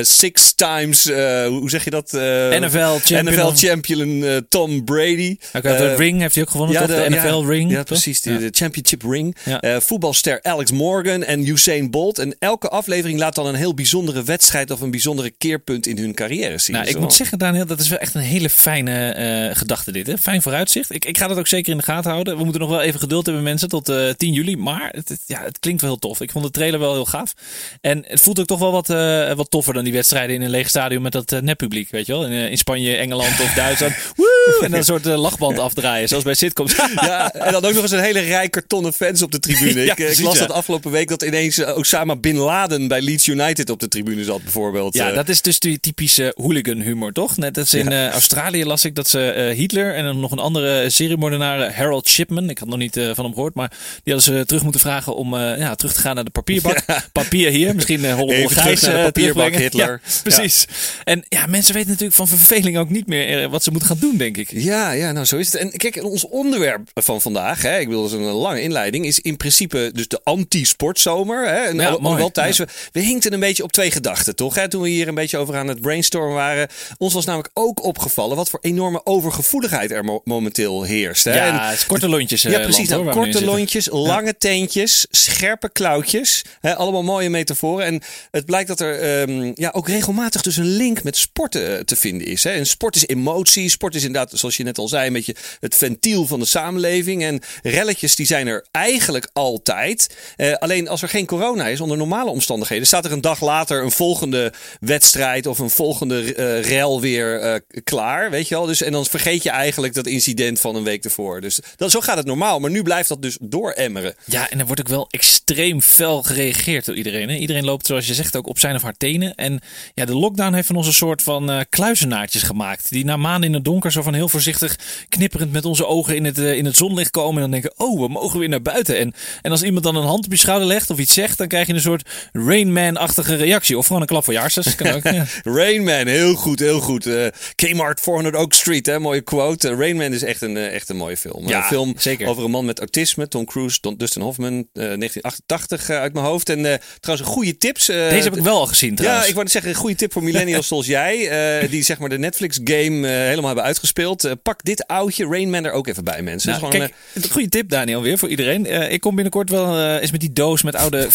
Six 0.00 0.54
times, 0.54 1.04
hoe 1.48 1.70
zeg 1.70 1.84
je 1.84 1.90
dat? 1.90 2.12
NFL 2.12 2.78
champion. 2.78 3.24
NFL 3.24 3.66
champion 3.66 4.24
Tom 4.48 4.84
Brady. 4.84 5.36
De 5.52 5.94
ring 5.96 6.20
heeft 6.20 6.34
hij 6.34 6.44
ook 6.44 6.50
gewonnen, 6.50 6.76
toch? 6.76 6.86
De, 6.86 7.06
NFL 7.08 7.40
ja, 7.42 7.48
ring. 7.48 7.70
Ja, 7.70 7.82
precies. 7.82 8.20
De, 8.20 8.32
Ja. 8.32 8.38
de 8.38 8.48
championship 8.52 9.02
ring. 9.02 9.36
Ja. 9.44 9.80
Voetbalster 9.80 10.42
Alex 10.42 10.70
Morgan 10.70 11.24
en 11.24 11.46
Usain 11.48 11.90
Bolt. 11.90 12.18
En 12.24 12.36
elke 12.38 12.68
aflevering 12.68 13.18
laat 13.18 13.34
dan 13.34 13.46
een 13.46 13.54
heel 13.54 13.74
bijzondere 13.74 14.22
wedstrijd 14.22 14.70
of 14.70 14.80
een 14.80 14.90
bijzondere 14.90 15.30
keerpunt 15.38 15.86
in 15.86 15.98
hun 15.98 16.14
carrière 16.14 16.58
zien. 16.58 16.76
Nou, 16.76 16.88
ik 16.88 16.98
moet 16.98 17.12
zeggen, 17.12 17.38
Daniel, 17.38 17.66
dat 17.66 17.80
is 17.80 17.88
wel 17.88 17.98
echt 17.98 18.14
een 18.14 18.20
hele 18.20 18.50
fijne 18.50 19.08
eh, 19.10 19.56
gedachte 19.56 19.92
dit. 19.92 20.06
Hè? 20.06 20.18
Fijn 20.18 20.42
vooruitzicht. 20.42 20.94
Ik, 20.94 21.04
ik 21.04 21.18
ga 21.18 21.26
dat 21.26 21.38
ook 21.38 21.46
zeker 21.46 21.72
in 21.72 21.78
de 21.78 21.84
gaten 21.84 22.10
houden. 22.10 22.36
We 22.36 22.42
moeten 22.44 22.60
nog 22.60 22.70
wel 22.70 22.80
even 22.80 23.00
geduld 23.00 23.26
hebben 23.26 23.44
mensen 23.44 23.68
tot 23.68 23.88
eh 23.88 24.08
10 24.10 24.32
juli. 24.32 24.56
Maar 24.56 24.88
het, 24.92 25.08
het- 25.08 25.22
ja, 25.26 25.42
het 25.42 25.58
klinkt 25.58 25.80
wel 25.80 25.90
heel 25.90 25.98
tof. 25.98 26.20
Ik 26.20 26.30
vond 26.30 26.44
de 26.44 26.50
trailer 26.50 26.80
wel 26.80 26.92
heel 26.92 27.04
gaaf. 27.06 27.34
En 27.80 28.04
het 28.06 28.20
voelt 28.20 28.40
ook 28.40 28.46
toch 28.46 28.58
wel 28.58 28.72
wat, 28.72 28.90
eh, 28.90 29.32
wat 29.32 29.50
toffer 29.50 29.74
dan 29.74 29.84
die 29.84 29.92
wedstrijden 29.92 30.36
in 30.36 30.42
een 30.42 30.50
leeg 30.50 30.68
stadion 30.68 31.02
met 31.02 31.12
dat 31.12 31.32
eh, 31.32 31.40
neppubliek. 31.40 31.90
Weet 31.90 32.06
je 32.06 32.12
wel? 32.12 32.24
In, 32.26 32.32
eh, 32.32 32.50
in 32.50 32.58
Spanje, 32.58 32.96
Engeland 32.96 33.40
of 33.40 33.52
Duitsland. 33.54 33.94
Woe! 34.16 34.58
En 34.62 34.70
dan 34.70 34.78
een 34.78 34.84
soort 34.84 35.04
lachband 35.04 35.58
afdraaien, 35.58 36.08
zoals 36.08 36.24
bij 36.24 36.34
sitcoms. 36.34 36.76
ja, 36.94 37.32
en 37.32 37.52
dan 37.52 37.64
ook 37.64 37.72
nog 37.72 37.82
eens 37.82 37.90
een 37.90 38.00
hele 38.02 38.20
rij 38.20 38.48
kartonnen 38.48 38.92
fans 38.92 39.22
op 39.22 39.32
de 39.32 39.38
tribune. 39.38 39.72
Ja, 39.84 39.92
ik, 39.96 39.98
eh, 39.98 40.18
las 40.24 40.34
ja. 40.38 40.46
dat 40.46 40.56
afgelopen 40.56 40.90
week 40.90 41.08
dat 41.08 41.22
ineens 41.22 41.58
eh, 41.58 41.76
Osama 42.14 42.20
Bin 42.20 42.36
Laden 42.36 42.88
bij 42.88 43.00
Leeds 43.02 43.26
United 43.26 43.70
op 43.70 43.80
de 43.80 43.88
tribune 43.88 44.24
zat, 44.24 44.42
bijvoorbeeld. 44.42 44.94
Ja, 44.94 45.08
Eh, 45.08 45.14
dat 45.14 45.28
is 45.28 45.42
dus 45.42 45.58
die 45.58 45.80
typische 45.80 46.32
hooligan 46.36 46.80
humor, 46.80 47.12
toch? 47.12 47.36
Net 47.36 47.58
als 47.58 47.74
in 47.74 47.88
eh, 47.92 48.08
Australië 48.08 48.64
las 48.64 48.84
ik 48.84 48.94
dat 48.94 49.08
ze 49.08 49.30
eh, 49.30 49.56
Hitler 49.56 49.94
en 49.94 50.04
dan 50.04 50.20
nog 50.20 50.30
een 50.30 50.38
andere 50.38 50.90
seriemoordenaar, 50.90 51.74
Harold 51.74 52.08
Shipman, 52.08 52.50
ik 52.50 52.58
had 52.58 52.68
nog 52.68 52.78
niet 52.78 52.92
van 53.14 53.24
hem 53.24 53.34
gehoord, 53.34 53.54
maar 53.54 53.68
die 54.02 54.14
hadden 54.14 54.34
ze 54.38 54.46
terug 54.46 54.62
moeten 54.62 54.80
vragen 54.80 55.16
om 55.16 55.36
ja, 55.36 55.74
terug 55.74 55.92
te 55.92 56.00
gaan 56.00 56.14
naar 56.14 56.24
de 56.24 56.30
papierbak. 56.30 56.84
Papier 57.12 57.50
hier, 57.50 57.74
misschien 57.74 58.00
uh, 58.04 58.14
Holle 58.14 58.46
terug 58.48 59.02
papierbak. 59.04 59.54
Hitler. 59.54 60.00
Ja, 60.04 60.20
precies. 60.22 60.66
En 61.04 61.24
ja, 61.28 61.46
mensen 61.46 61.74
weten 61.74 61.88
natuurlijk 61.90 62.16
van 62.16 62.28
verveling 62.28 62.78
ook 62.78 62.90
niet 62.90 63.06
meer 63.06 63.48
wat 63.48 63.62
ze 63.62 63.70
moeten 63.70 63.88
gaan 63.88 63.98
doen, 64.00 64.16
denk 64.16 64.36
ik. 64.36 64.50
Ja, 64.52 64.90
ja, 64.90 65.12
nou 65.12 65.26
zo 65.26 65.36
is 65.36 65.52
het. 65.52 65.60
En 65.60 65.70
kijk, 65.70 66.02
ons 66.04 66.28
onderwerp 66.28 66.88
van 66.94 67.20
vandaag, 67.20 67.62
hè, 67.62 67.78
ik 67.78 67.90
dat 67.90 68.06
is 68.06 68.12
een 68.12 68.20
lange 68.22 68.60
inleiding, 68.62 69.06
is 69.06 69.20
in 69.20 69.36
principe 69.36 69.90
dus 69.94 70.08
de 70.08 70.20
anti-sportzomer. 70.24 71.46
Hè? 71.48 71.54
En 71.64 71.76
Ja, 71.76 71.88
al- 71.88 72.00
mooi. 72.10 72.30
wel 72.34 72.44
Ja. 72.46 72.64
we, 72.64 72.66
we 72.92 73.00
hinkten 73.00 73.32
een 73.32 73.40
beetje 73.40 73.62
op 73.62 73.72
twee 73.72 73.90
gedachten, 73.90 74.36
toch? 74.36 74.54
Hè? 74.54 74.68
Toen 74.68 74.82
we 74.82 74.88
hier 74.88 75.08
een 75.08 75.14
beetje 75.14 75.38
over 75.38 75.56
aan 75.56 75.68
het 75.68 75.80
brainstormen 75.80 76.34
waren. 76.34 76.68
Ons 76.98 77.14
was 77.14 77.24
namelijk 77.24 77.50
ook 77.54 77.84
opgevallen 77.84 78.36
wat 78.36 78.50
voor 78.50 78.58
enorme 78.62 79.00
overgevoeligheid 79.06 79.90
er 79.90 80.04
mo- 80.04 80.20
momenteel 80.24 80.82
heerst. 80.82 81.24
Hè? 81.24 81.34
Ja, 81.46 81.74
korte 81.86 82.08
lontjes. 82.08 82.44
eh, 82.44 82.52
ja, 82.52 82.58
precies. 82.58 82.88
land, 82.88 83.02
hoor, 83.02 83.14
nou, 83.14 83.24
korte 83.24 83.44
lontjes, 83.44 83.88
lange 83.90 84.36
teentjes, 84.38 85.06
scherpe 85.10 85.70
klauwtjes. 85.72 86.44
Hè, 86.60 86.76
allemaal 86.76 87.02
mooie 87.02 87.30
metaforen. 87.30 87.86
En 87.86 88.02
het 88.30 88.44
blijkt 88.44 88.68
dat 88.68 88.80
er 88.80 89.00
ehm, 89.00 89.52
ja, 89.54 89.70
ook 89.74 89.88
regelmatig 89.88 90.42
dus 90.42 90.56
een 90.56 90.64
link 90.76 91.02
met 91.02 91.16
sporten 91.16 91.76
eh, 91.78 91.84
te 91.84 91.96
vinden 91.96 92.26
is. 92.26 92.44
Hè. 92.44 92.50
En 92.50 92.66
sport 92.66 92.96
is 92.96 93.06
emotie. 93.06 93.68
Sport 93.68 93.94
is 93.94 94.04
inderdaad, 94.04 94.30
zoals 94.38 94.56
je 94.56 94.62
net 94.64 94.78
al 94.78 94.88
zei, 94.88 95.06
een 95.06 95.12
beetje 95.12 95.34
het 95.60 95.74
ventiel 95.76 96.26
van 96.26 96.38
de 96.40 96.46
samenleving. 96.46 97.22
En 97.22 97.40
relletjes 97.62 98.16
die 98.16 98.26
zijn 98.26 98.46
er 98.46 98.64
eigenlijk 98.70 99.28
altijd. 99.32 100.14
Eh, 100.36 100.52
alleen 100.54 100.88
als 100.88 101.02
er 101.02 101.08
geen 101.08 101.26
corona 101.26 101.66
is, 101.66 101.80
onder 101.80 101.93
normale 101.96 102.30
omstandigheden, 102.30 102.86
staat 102.86 103.04
er 103.04 103.12
een 103.12 103.20
dag 103.20 103.40
later 103.40 103.82
een 103.82 103.90
volgende 103.90 104.52
wedstrijd 104.80 105.46
of 105.46 105.58
een 105.58 105.70
volgende 105.70 106.34
eh 106.34 106.62
rel 106.68 107.00
weer 107.00 107.40
eh, 107.40 107.60
klaar. 107.84 108.30
Weet 108.30 108.48
je 108.48 108.54
wel? 108.54 108.66
Dus, 108.66 108.82
en 108.82 108.92
dan 108.92 109.06
vergeet 109.06 109.42
je 109.42 109.50
eigenlijk 109.50 109.94
dat 109.94 110.06
incident 110.06 110.60
van 110.60 110.76
een 110.76 110.84
week 110.84 111.04
ervoor. 111.04 111.40
Dus 111.40 111.60
dat, 111.76 111.90
zo 111.90 112.00
gaat 112.00 112.16
het 112.16 112.26
normaal. 112.26 112.60
Maar 112.60 112.70
nu 112.70 112.82
blijft 112.82 113.08
dat 113.08 113.22
dus 113.22 113.38
dooremmeren. 113.40 114.14
Ja, 114.24 114.50
en 114.50 114.58
er 114.58 114.66
wordt 114.66 114.80
ook 114.80 114.88
wel 114.88 115.06
extreem 115.10 115.80
fel 115.80 116.22
gereageerd 116.22 116.84
door 116.84 116.96
iedereen. 116.96 117.28
Hè? 117.28 117.36
Iedereen 117.36 117.64
loopt, 117.64 117.86
zoals 117.86 118.06
je 118.06 118.14
zegt, 118.14 118.36
ook 118.36 118.46
op 118.46 118.58
zijn 118.58 118.74
of 118.74 118.82
haar 118.82 118.96
tenen. 118.96 119.34
En 119.34 119.60
ja, 119.94 120.04
de 120.04 120.16
lockdown 120.16 120.54
heeft 120.54 120.66
van 120.66 120.76
ons 120.76 120.86
een 120.86 120.92
soort 120.92 121.22
van 121.22 121.50
eh, 121.50 121.60
kluizenaartjes 121.68 122.42
gemaakt. 122.42 122.90
Die 122.90 123.04
na 123.04 123.16
maanden 123.16 123.48
in 123.48 123.54
het 123.54 123.64
donker 123.64 123.92
zo 123.92 124.02
van 124.02 124.14
heel 124.14 124.28
voorzichtig 124.28 124.78
knipperend 125.08 125.52
met 125.52 125.64
onze 125.64 125.86
ogen 125.86 126.16
in 126.16 126.24
het, 126.24 126.38
in 126.38 126.64
het 126.64 126.76
zonlicht 126.76 127.10
komen. 127.10 127.34
En 127.34 127.50
dan 127.50 127.60
denken, 127.60 127.72
oh, 127.76 128.00
we 128.00 128.08
mogen 128.08 128.38
weer 128.38 128.48
naar 128.48 128.62
buiten. 128.62 128.98
En, 128.98 129.14
en 129.42 129.50
als 129.50 129.62
iemand 129.62 129.84
dan 129.84 129.96
een 129.96 130.06
hand 130.06 130.24
op 130.24 130.30
je 130.30 130.38
schouder 130.38 130.68
legt 130.68 130.90
of 130.90 130.98
iets 130.98 131.14
zegt, 131.14 131.38
dan 131.38 131.48
krijg 131.48 131.66
je 131.66 131.72
een 131.72 131.80
soort 131.84 132.08
Rain 132.32 132.72
Man-achtige 132.72 133.34
reactie. 133.34 133.78
Of 133.78 133.86
gewoon 133.86 134.00
een 134.02 134.08
klap 134.08 134.24
voor 134.24 134.32
je 134.32 134.38
hartstikke. 134.38 134.84
Kan 134.84 134.92
ook, 134.92 135.02
ja. 135.02 135.24
Rain 135.58 135.84
Man, 135.84 136.06
heel 136.06 136.34
goed, 136.34 136.58
heel 136.60 136.80
goed. 136.80 137.06
Eh, 137.06 137.26
Kmart 137.54 138.00
400 138.00 138.36
Oak 138.36 138.52
Street, 138.52 138.86
hè, 138.86 138.98
mooie 138.98 139.20
quote. 139.20 139.68
Eh, 139.68 139.78
Rain 139.78 139.96
Man 139.96 140.12
is 140.12 140.22
echt 140.22 140.42
een, 140.42 140.56
eh, 140.56 140.74
echt 140.74 140.88
een 140.88 140.96
mooie 140.96 141.16
film. 141.16 141.48
Ja, 141.48 141.56
een 141.58 141.64
film 141.64 141.94
zeker. 141.98 142.26
over 142.28 142.44
een 142.44 142.50
man 142.50 142.64
met 142.64 142.78
autisme. 142.78 143.28
Tom 143.28 143.44
Cruise, 143.44 143.78
Don- 143.80 143.94
Dustin 143.96 144.22
Hoffman, 144.22 144.52
eh, 144.72 144.82
1988 144.82 145.88
eh, 145.88 145.96
uit 146.00 146.12
mijn 146.12 146.24
hoofd. 146.26 146.48
En 146.48 146.58
eh, 146.72 146.78
trouwens, 147.00 147.28
een 147.28 147.34
goede 147.34 147.58
tips. 147.58 147.88
eh, 147.88 148.08
Deze 148.08 148.22
heb 148.24 148.36
ik 148.36 148.42
wel 148.42 148.58
al 148.58 148.66
gezien 148.66 148.94
trouwens. 148.94 149.22
Ja, 149.24 149.28
ik 149.28 149.34
wou 149.36 149.48
zeggen, 149.48 149.70
een 149.70 149.76
goede 149.76 149.94
tip 149.96 150.12
voor 150.12 150.22
millennials 150.22 150.66
zoals 150.72 150.86
jij. 150.86 151.28
eh, 151.62 151.70
die 151.70 151.82
zeg 151.82 151.98
maar 151.98 152.08
de 152.08 152.18
Netflix-game 152.18 153.08
eh, 153.08 153.14
helemaal 153.14 153.46
hebben 153.46 153.64
uitgespeeld. 153.64 154.24
Eh, 154.24 154.32
pak 154.42 154.62
dit 154.64 154.86
oudje, 154.86 155.26
Rain 155.26 155.50
Man, 155.50 155.64
er 155.64 155.72
ook 155.72 155.86
even 155.86 156.04
bij, 156.04 156.22
mensen. 156.22 156.50
Nou, 156.50 156.60
Dus 156.62 156.70
gewoon, 156.72 156.88
kijk, 156.88 157.24
een 157.24 157.30
goede 157.30 157.48
tip 157.48 157.68
Daniel 157.68 158.02
weer 158.02 158.18
voor 158.18 158.28
iedereen. 158.28 158.66
Eh, 158.66 158.92
ik 158.92 159.00
kom 159.00 159.14
binnenkort 159.14 159.50
wel 159.50 159.76
eh, 159.78 160.00
eens 160.02 160.10
met 160.10 160.20
die 160.20 160.32
doos 160.32 160.62
met 160.62 160.74
oude 160.74 161.10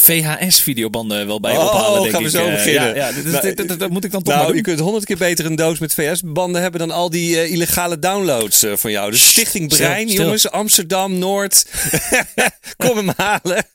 VHS-videobanden 0.64 1.28
wel 1.28 1.40
bij 1.40 1.58
Oh, 1.58 1.64
ophalen, 1.66 2.02
denk 2.02 2.14
gaan 2.14 2.24
we 2.24 2.30
zo 2.30 2.46
Eh, 2.46 2.52
beginnen. 2.52 2.96
Ja, 2.96 2.96
ja, 2.96 3.12
dit- 3.12 3.24
dit- 3.24 3.32
Nou, 3.34 3.56
dit- 3.56 3.68
dit- 3.68 3.80
dat 3.80 3.90
moet 3.90 4.04
ik 4.04 4.12
dan 4.12 4.24
toch 4.24 4.34
nou, 4.34 4.48
maar 4.48 4.56
je 4.56 4.62
kunt 4.62 4.80
honderd 4.80 5.06
keer 5.06 5.18
beter 5.18 5.46
een 5.46 5.56
doos 5.56 5.80
met 5.80 5.94
VS-banden 5.94 6.62
hebben 6.62 6.80
dan 6.80 6.92
al 6.92 7.10
die 7.10 7.40
eh, 7.42 7.52
illegale 7.52 8.00
downloads 8.00 8.64
eh, 8.64 8.72
van 8.76 8.92
jou. 8.92 9.12
Dus 9.12 9.30
Stichting 9.30 9.68
Brein, 9.68 10.10
stil. 10.10 10.24
jongens, 10.24 10.50
Amsterdam, 10.52 11.18
Noord. 11.18 11.66
Kom 12.78 12.98
hem 12.98 13.10
halen. 13.16 13.66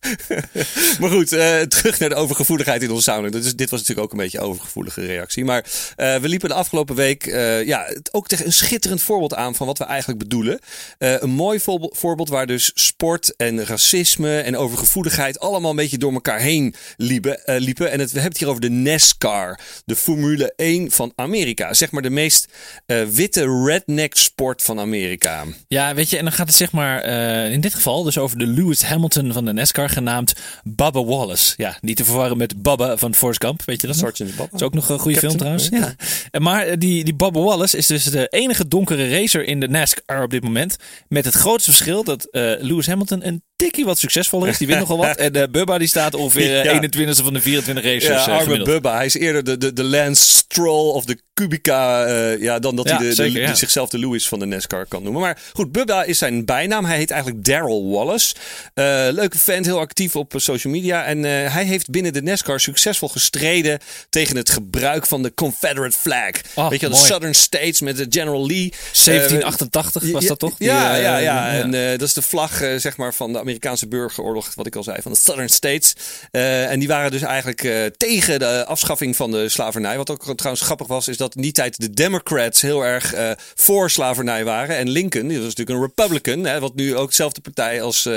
maar 1.00 1.10
goed, 1.10 1.28
terug 1.68 1.98
naar 1.98 2.08
de 2.08 2.14
overgevoeligheid 2.14 2.82
in 2.82 2.90
onze 2.90 3.02
samenleving. 3.02 3.42
Dus 3.42 3.54
dit 3.56 3.70
was 3.70 3.80
natuurlijk 3.80 4.06
ook 4.06 4.12
een 4.12 4.22
beetje 4.24 4.38
een 4.38 4.44
overgevoelige 4.44 5.06
reactie. 5.06 5.44
Maar 5.44 5.64
we 5.96 6.20
liepen 6.28 6.48
de 6.48 6.54
afgelopen 6.54 6.94
week 6.94 7.24
ja, 7.64 7.86
ook 8.10 8.28
tegen 8.28 8.46
een 8.46 8.52
schitterend 8.52 9.02
voorbeeld 9.02 9.34
aan 9.34 9.54
van 9.54 9.66
wat 9.66 9.78
we 9.78 9.84
eigenlijk 9.84 10.18
bedoelen. 10.18 10.58
Een 10.98 11.30
mooi 11.30 11.60
voorbe- 11.60 11.90
voorbeeld 11.96 12.28
waar 12.28 12.46
dus 12.46 12.70
sport 12.74 13.36
en 13.36 13.64
racisme 13.66 14.40
en 14.40 14.56
overgevoeligheid 14.56 15.38
allemaal 15.40 15.70
een 15.70 15.76
beetje 15.76 15.98
door 15.98 16.12
elkaar 16.12 16.40
heen 16.40 16.63
liepen. 16.96 17.44
eh, 17.44 17.60
liepen. 17.60 17.90
En 17.90 17.98
het, 18.00 18.08
we 18.12 18.20
hebben 18.20 18.30
het 18.32 18.38
hier 18.38 18.48
over 18.48 18.60
de 18.60 18.70
NASCAR, 18.70 19.60
de 19.84 19.96
Formule 19.96 20.52
1 20.56 20.90
van 20.90 21.12
Amerika. 21.16 21.74
Zeg 21.74 21.90
maar 21.90 22.02
de 22.02 22.10
meest 22.10 22.48
eh, 22.86 23.02
witte 23.02 23.62
redneck 23.64 24.14
sport 24.14 24.62
van 24.62 24.78
Amerika. 24.80 25.44
Ja, 25.68 25.94
weet 25.94 26.10
je, 26.10 26.16
en 26.18 26.24
dan 26.24 26.32
gaat 26.32 26.46
het 26.46 26.56
zeg 26.56 26.72
maar 26.72 27.00
eh, 27.00 27.52
in 27.52 27.60
dit 27.60 27.74
geval 27.74 28.02
dus 28.02 28.18
over 28.18 28.38
de 28.38 28.46
Lewis 28.46 28.82
Hamilton 28.82 29.32
van 29.32 29.44
de 29.44 29.52
NASCAR, 29.52 29.88
genaamd 29.88 30.32
Bubba 30.64 31.04
Wallace. 31.04 31.54
Ja, 31.56 31.76
niet 31.80 31.96
te 31.96 32.04
verwarren 32.04 32.36
met 32.36 32.62
Bubba 32.62 32.96
van 32.96 33.14
Forrest 33.14 33.44
Gump, 33.44 33.62
weet 33.64 33.80
je 33.80 33.86
dat? 33.86 33.96
Sergeant 33.96 34.30
Bubba. 34.30 34.44
Dat 34.50 34.60
is 34.60 34.66
ook 34.66 34.74
nog 34.74 34.88
een 34.88 34.98
goede 34.98 35.18
film 35.18 35.36
trouwens. 35.36 35.68
Ja. 35.68 35.94
En 36.30 36.42
Maar 36.42 36.78
die, 36.78 37.04
die 37.04 37.14
Bubba 37.14 37.40
Wallace 37.40 37.76
is 37.76 37.86
dus 37.86 38.04
de 38.04 38.26
enige 38.28 38.68
donkere 38.68 39.08
racer 39.20 39.44
in 39.44 39.60
de 39.60 39.68
NASCAR 39.68 40.22
op 40.22 40.30
dit 40.30 40.42
moment. 40.42 40.76
Met 41.08 41.24
het 41.24 41.34
grootste 41.34 41.70
verschil 41.70 42.04
dat 42.04 42.28
Lewis 42.60 42.86
Hamilton 42.86 43.26
een 43.26 43.42
tikkie 43.56 43.84
wat 43.84 43.98
succesvoller 43.98 44.48
is. 44.48 44.58
Die 44.58 44.66
wint 44.66 44.78
nogal 44.78 44.96
wat. 44.96 45.16
En 45.24 45.34
eh, 45.34 45.48
Bubba 45.50 45.78
die 45.78 45.88
staat 45.88 46.14
ongeveer 46.14 46.58
eh, 46.58 46.64
Ja. 46.64 46.70
21 46.72 47.16
van 47.24 47.32
de 47.32 47.40
24 47.40 47.84
racers. 47.84 48.04
Ja, 48.06 48.20
eh, 48.20 48.26
arme 48.26 48.42
gemiddeld. 48.42 48.68
Bubba. 48.68 48.94
Hij 48.96 49.06
is 49.06 49.14
eerder 49.14 49.44
de, 49.44 49.58
de, 49.58 49.72
de 49.72 49.84
Lance 49.84 50.32
Stroll 50.32 50.92
of 50.92 51.04
de 51.04 51.18
Kubica. 51.34 52.08
ja, 52.32 52.58
dan 52.58 52.76
dat 52.76 52.88
Ja, 52.88 52.96
hij 52.98 53.14
de, 53.14 53.30
ja. 53.32 53.54
zichzelf 53.54 53.88
de 53.88 53.98
Lewis 53.98 54.28
van 54.28 54.38
de 54.38 54.44
NASCAR 54.44 54.86
kan 54.86 55.02
noemen. 55.02 55.20
Maar 55.22 55.38
goed, 55.52 55.72
Bubba 55.72 56.04
is 56.04 56.18
zijn 56.18 56.44
bijnaam. 56.44 56.84
Hij 56.84 56.96
heet 56.96 57.10
eigenlijk 57.10 57.44
Daryl 57.44 57.90
Wallace. 57.90 58.34
Eh, 58.74 58.84
leuke 59.10 59.38
vent, 59.38 59.66
heel 59.66 59.78
actief 59.78 60.16
op 60.16 60.32
social 60.36 60.72
media. 60.72 61.04
En 61.04 61.22
hij 61.22 61.64
heeft 61.64 61.90
binnen 61.90 62.12
de 62.12 62.22
NASCAR 62.22 62.60
succesvol 62.60 63.08
gestreden 63.08 63.78
tegen 64.08 64.36
het 64.36 64.50
gebruik 64.50 65.06
van 65.06 65.22
de 65.22 65.34
Confederate 65.34 65.96
flag. 65.96 66.30
Oh, 66.54 66.68
Weet 66.68 66.80
je, 66.80 66.88
wel, 66.88 66.98
de. 66.98 67.04
Southern 67.06 67.34
States 67.34 67.80
met 67.80 67.96
de 67.96 68.06
General 68.08 68.46
Lee. 68.46 68.72
1788 69.04 70.10
was 70.10 70.26
dat 70.26 70.38
toch? 70.38 70.56
Die, 70.56 70.68
ja, 70.68 70.94
ja, 70.94 71.16
ja. 71.18 71.48
En 71.48 71.70
dat 71.70 72.08
is 72.08 72.12
de 72.14 72.22
vlag 72.22 72.56
zeg 72.76 72.96
maar, 72.96 73.14
van 73.14 73.32
de 73.32 73.43
Amerikaanse 73.44 73.88
burgeroorlog, 73.88 74.54
wat 74.54 74.66
ik 74.66 74.76
al 74.76 74.82
zei, 74.82 75.02
van 75.02 75.12
de 75.12 75.18
Southern 75.18 75.48
States. 75.48 75.94
Eh, 76.30 76.70
en 76.70 76.78
die 76.78 76.88
waren 76.88 77.10
dus 77.10 77.22
eigenlijk 77.22 77.64
eh, 77.64 77.84
tegen 77.96 78.38
de 78.38 78.64
afschaffing 78.64 79.16
van 79.16 79.30
de 79.30 79.48
slavernij. 79.48 79.96
Wat 79.96 80.10
ook 80.10 80.36
trouwens 80.36 80.64
grappig 80.64 80.86
was, 80.86 81.08
is 81.08 81.16
dat 81.16 81.34
in 81.34 81.42
die 81.42 81.52
tijd 81.52 81.80
de 81.80 81.90
Democrats 81.90 82.60
heel 82.60 82.84
erg 82.84 83.12
eh, 83.12 83.30
voor 83.54 83.90
slavernij 83.90 84.44
waren. 84.44 84.76
En 84.76 84.90
Lincoln, 84.90 85.28
die 85.28 85.36
was 85.38 85.46
natuurlijk 85.46 85.78
een 85.78 85.84
Republican, 85.84 86.44
hè, 86.44 86.60
wat 86.60 86.74
nu 86.74 86.96
ook 86.96 87.08
dezelfde 87.08 87.40
partij 87.40 87.82
als, 87.82 88.08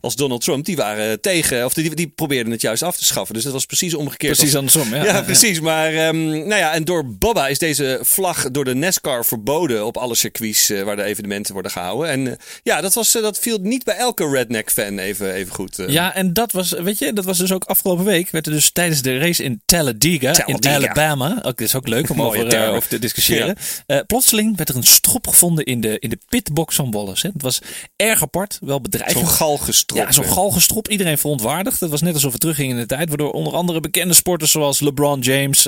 als 0.00 0.16
Donald 0.16 0.40
Trump, 0.40 0.64
die 0.64 0.76
waren 0.76 1.20
tegen, 1.20 1.64
of 1.64 1.74
die, 1.74 1.94
die 1.94 2.08
probeerden 2.08 2.52
het 2.52 2.60
juist 2.60 2.82
af 2.82 2.96
te 2.96 3.04
schaffen. 3.04 3.34
Dus 3.34 3.44
dat 3.44 3.52
was 3.52 3.66
precies 3.66 3.94
omgekeerd. 3.94 4.36
Precies 4.36 4.56
andersom. 4.56 4.94
Ja, 4.94 5.04
ja, 5.12 5.22
precies. 5.22 5.60
Maar 5.60 5.94
ehm, 5.94 6.26
nou 6.26 6.56
ja, 6.56 6.72
en 6.72 6.84
door 6.84 7.06
Bubba 7.06 7.48
is 7.48 7.58
deze 7.58 7.98
vlag 8.02 8.50
door 8.50 8.64
de 8.64 8.74
NASCAR 8.74 9.24
verboden 9.24 9.86
op 9.86 9.96
alle 9.96 10.14
circuits 10.14 10.68
waar 10.68 10.96
de 10.96 11.02
evenementen 11.02 11.52
worden 11.52 11.72
gehouden. 11.72 12.08
En 12.08 12.38
ja, 12.62 12.80
dat, 12.80 12.94
was, 12.94 13.12
dat 13.12 13.38
viel 13.38 13.58
niet 13.60 13.84
bij 13.84 13.96
elke 13.96 14.28
redneck-fan 14.76 14.98
even, 14.98 15.32
even 15.32 15.54
goed. 15.54 15.78
eh. 15.78 15.88
Ja, 15.88 16.14
en 16.14 16.32
dat 16.32 16.52
was, 16.52 16.70
weet 16.70 16.98
je, 16.98 17.12
dat 17.12 17.24
was 17.24 17.38
dus 17.38 17.52
ook 17.52 17.64
afgelopen 17.64 18.04
week. 18.04 18.30
Werd 18.30 18.46
er 18.46 18.52
dus 18.52 18.70
tijdens 18.70 19.02
de 19.02 19.18
race 19.18 19.42
in 19.42 19.62
Talladega, 19.66 20.32
Talladega. 20.32 20.74
in 20.76 20.82
Alabama. 20.84 21.38
Ook, 21.42 21.60
is 21.60 21.74
ook 21.74 21.88
leuk 21.88 22.10
om 22.10 22.22
over, 22.26 22.46
eh, 22.46 22.74
over 22.74 22.88
te 22.88 22.98
discussiëren. 22.98 23.56
Eh, 23.86 23.98
plotseling 24.06 24.56
werd 24.56 24.68
er 24.68 24.76
een 24.76 24.82
strop 24.82 25.26
gevonden 25.26 25.64
in 25.64 25.80
de, 25.80 25.98
in 25.98 26.10
de 26.10 26.18
pitbox 26.28 26.74
van 26.74 26.90
Wallace. 26.90 27.26
Hè. 27.26 27.32
Het 27.32 27.42
was 27.42 27.58
erg 27.96 28.22
apart, 28.22 28.58
wel 28.60 28.80
bedreigend. 28.80 29.26
Zo'n 29.26 29.34
galgestrop. 29.34 29.98
Ja, 29.98 30.12
zo'n 30.12 30.24
galgestrop. 30.24 30.88
Iedereen 30.88 31.18
verontwaardigd. 31.18 31.80
Het 31.80 31.90
was 31.90 32.00
net 32.02 32.14
alsof 32.14 32.32
we 32.32 32.38
teruggingen 32.38 32.74
in 32.76 32.80
de 32.80 32.86
tijd. 32.86 33.08
Waardoor 33.08 33.32
onder 33.32 33.52
andere 33.52 33.80
bekende 33.80 34.14
sporters 34.14 34.50
zoals 34.50 34.80
LeBron 34.80 35.20
James. 35.20 35.62